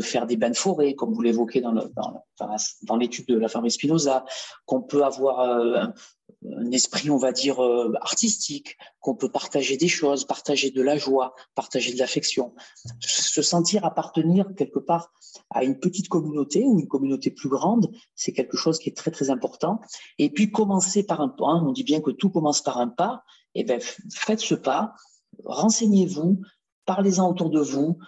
[0.00, 4.24] faire des bains de forêt, comme vous l'évoquez dans l'étude de la famille Spinoza,
[4.66, 5.86] qu'on peut avoir euh,
[6.56, 10.96] un esprit, on va dire, euh, artistique, qu'on peut partager des choses, partager de la
[10.96, 12.54] joie, partager de l'affection,
[13.00, 15.12] se sentir appartenir quelque part
[15.50, 19.10] à une petite communauté ou une communauté plus grande, c'est quelque chose qui est très
[19.10, 19.80] très important.
[20.18, 23.22] Et puis commencer par un pas, on dit bien que tout commence par un pas,
[23.54, 23.78] et eh bien
[24.12, 24.94] faites ce pas,
[25.44, 26.40] renseignez-vous,
[26.86, 27.98] parlez-en autour de vous,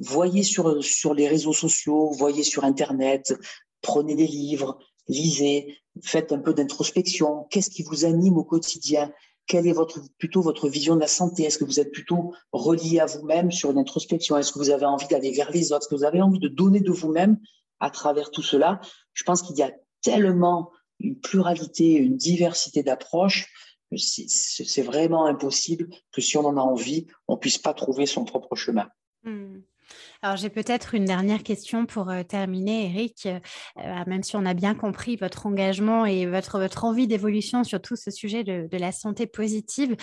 [0.00, 3.34] voyez sur, sur les réseaux sociaux, voyez sur Internet,
[3.82, 4.78] prenez des livres,
[5.08, 7.46] lisez, faites un peu d'introspection.
[7.50, 9.12] Qu'est-ce qui vous anime au quotidien?
[9.46, 11.44] Quelle est votre, plutôt votre vision de la santé?
[11.44, 14.36] Est-ce que vous êtes plutôt relié à vous-même sur une introspection?
[14.38, 15.82] Est-ce que vous avez envie d'aller vers les autres?
[15.82, 17.38] Est-ce que vous avez envie de donner de vous-même
[17.80, 18.80] à travers tout cela?
[19.12, 23.50] Je pense qu'il y a tellement une pluralité, une diversité d'approches.
[23.96, 28.56] C'est vraiment impossible que si on en a envie, on puisse pas trouver son propre
[28.56, 28.88] chemin.
[29.24, 29.60] Hmm.
[30.24, 33.26] Alors j'ai peut-être une dernière question pour euh, terminer, Eric.
[33.26, 33.38] Euh,
[33.78, 37.82] euh, même si on a bien compris votre engagement et votre, votre envie d'évolution sur
[37.82, 39.96] tout ce sujet de, la santé positive,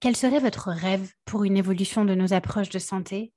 [0.00, 3.32] quel serait votre rêve pour une évolution de nos approches de santé?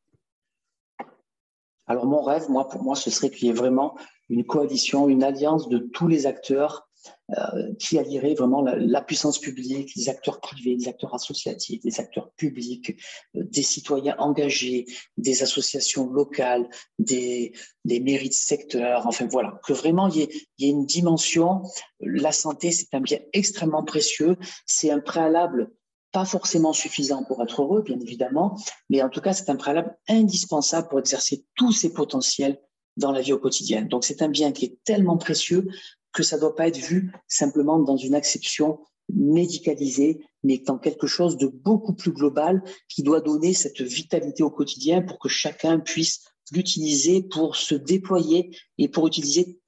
[1.86, 3.96] Alors mon rêve, moi, pour moi, ce serait qu'il y ait vraiment
[4.30, 6.89] une coalition, une alliance de tous les acteurs
[7.38, 12.32] euh, qui allierait vraiment la, puissance publique, les acteurs privés, les acteurs associatifs, les acteurs
[12.38, 13.00] publics,
[13.36, 14.86] euh, des citoyens engagés,
[15.18, 17.54] des associations locales, des,
[17.86, 21.62] des mairies de secteur, enfin voilà, que vraiment il y, y ait une dimension.
[22.00, 24.36] La santé, c'est un bien extrêmement précieux,
[24.66, 25.72] c'est un préalable
[26.12, 28.58] pas forcément suffisant pour être heureux, bien évidemment,
[28.90, 32.60] mais en tout cas, c'est un préalable indispensable pour exercer tous ses potentiels
[32.98, 33.84] dans la vie au quotidien.
[33.84, 35.68] Donc, c'est un bien qui est tellement précieux
[36.12, 38.80] que ça ne doit pas être vu simplement dans une acception
[39.14, 44.52] médicalisée, mais dans quelque chose de beaucoup plus global qui doit donner cette vitalité au
[44.52, 49.60] quotidien pour que chacun puisse l'utiliser pour se déployer et pour utiliser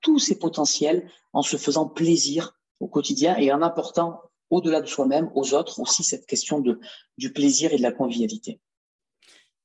[0.00, 5.30] tous ses potentiels en se faisant plaisir au quotidien et en apportant au-delà de soi-même
[5.34, 6.80] aux autres aussi cette question de,
[7.18, 8.60] du plaisir et de la convivialité.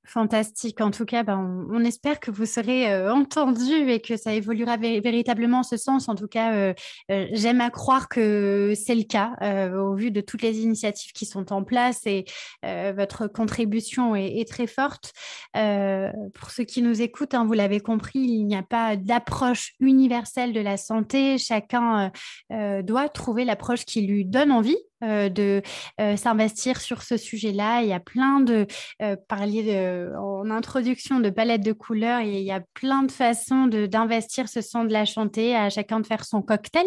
[0.05, 0.81] Fantastique.
[0.81, 4.77] En tout cas, ben, on, espère que vous serez euh, entendu et que ça évoluera
[4.77, 6.07] véritablement en ce sens.
[6.09, 6.73] En tout cas, euh,
[7.11, 9.33] euh, j'aime à croire que c'est le cas
[9.75, 12.25] au vu de toutes les initiatives qui sont en place et
[12.63, 15.13] votre contribution est, très forte.
[15.53, 20.53] pour ceux qui nous écoutent, hein, vous l'avez compris, il n'y a pas d'approche universelle
[20.53, 21.37] de la santé.
[21.37, 22.11] Chacun
[22.49, 25.61] doit trouver l'approche qui lui donne envie euh, de
[25.99, 27.81] euh, s'investir sur ce sujet-là.
[27.81, 28.65] Il y a plein de,
[29.01, 29.85] euh, parliez
[30.17, 34.61] en introduction de palettes de couleurs, et il y a plein de façons d'investir ce
[34.61, 36.85] son de la chanter, à chacun de faire son cocktail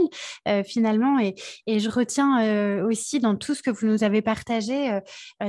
[0.64, 1.18] finalement.
[1.18, 1.34] Et,
[1.66, 4.98] et, je retiens aussi dans tout ce que vous nous avez partagé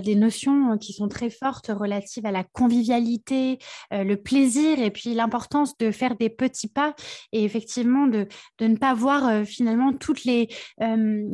[0.04, 3.60] des notions qui sont très fortes relatives à la convivialité,
[3.92, 6.94] le plaisir et puis l'importance de faire des petits pas
[7.32, 8.28] et effectivement de,
[8.60, 10.50] de ne pas voir finalement toutes les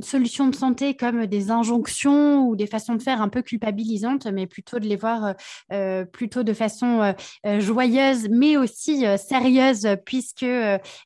[0.02, 4.48] solutions de santé comme des injonctions ou des façons de faire un peu culpabilisantes, mais
[4.48, 5.36] plutôt de les voir
[6.12, 7.14] plutôt de façon
[7.60, 10.46] joyeuse, mais aussi sérieuse, puisque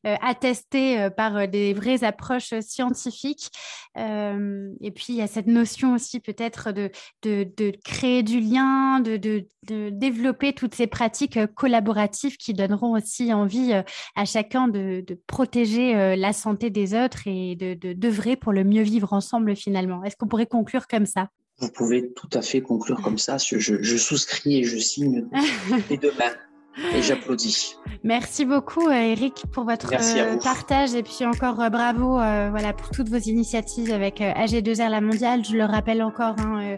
[0.04, 3.50] attestée par des vraies approches scientifiques.
[3.96, 6.92] et puis, il y a cette notion aussi peut-être de,
[7.24, 9.46] de, créer du lien, de, de,
[9.90, 13.74] développer toutes ces pratiques collaboratives qui donneront aussi envie
[14.16, 19.14] à chacun de, protéger la santé des autres et de d'œuvrer pour le mieux vivre
[19.14, 19.99] ensemble finalement.
[20.04, 21.30] Est-ce qu'on pourrait conclure comme ça?
[21.60, 23.38] Vous pouvez tout à fait conclure comme ça.
[23.38, 25.28] Je, je souscris et je signe
[25.90, 26.34] les deux mains.
[26.96, 27.76] Et j'applaudis.
[28.04, 30.94] Merci beaucoup, euh, Eric, pour votre euh, partage.
[30.94, 35.44] Et puis encore euh, bravo voilà, pour toutes vos initiatives avec AG2R La Mondiale.
[35.44, 36.78] Je le rappelle encore, hein,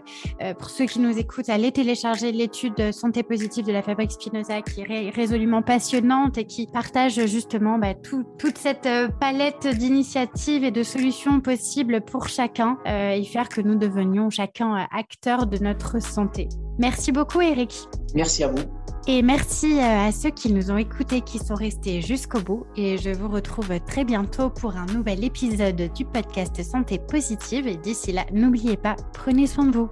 [0.58, 4.80] pour ceux qui nous écoutent, allez télécharger l'étude Santé positive de la Fabrique Spinoza qui
[4.80, 8.88] est résolument passionnante et qui partage justement bah, toute cette
[9.20, 15.46] palette d'initiatives et de solutions possibles pour chacun et faire que nous devenions chacun acteurs
[15.46, 16.48] de notre santé.
[16.78, 17.88] Merci beaucoup, Eric.
[18.14, 18.62] Merci à vous.
[19.08, 22.66] Et merci euh, à ceux qui nous ont écoutés, qui sont restés jusqu'au bout.
[22.76, 27.66] Et je vous retrouve très bientôt pour un nouvel épisode du podcast Santé Positive.
[27.66, 29.90] Et d'ici là, n'oubliez pas, prenez soin de vous.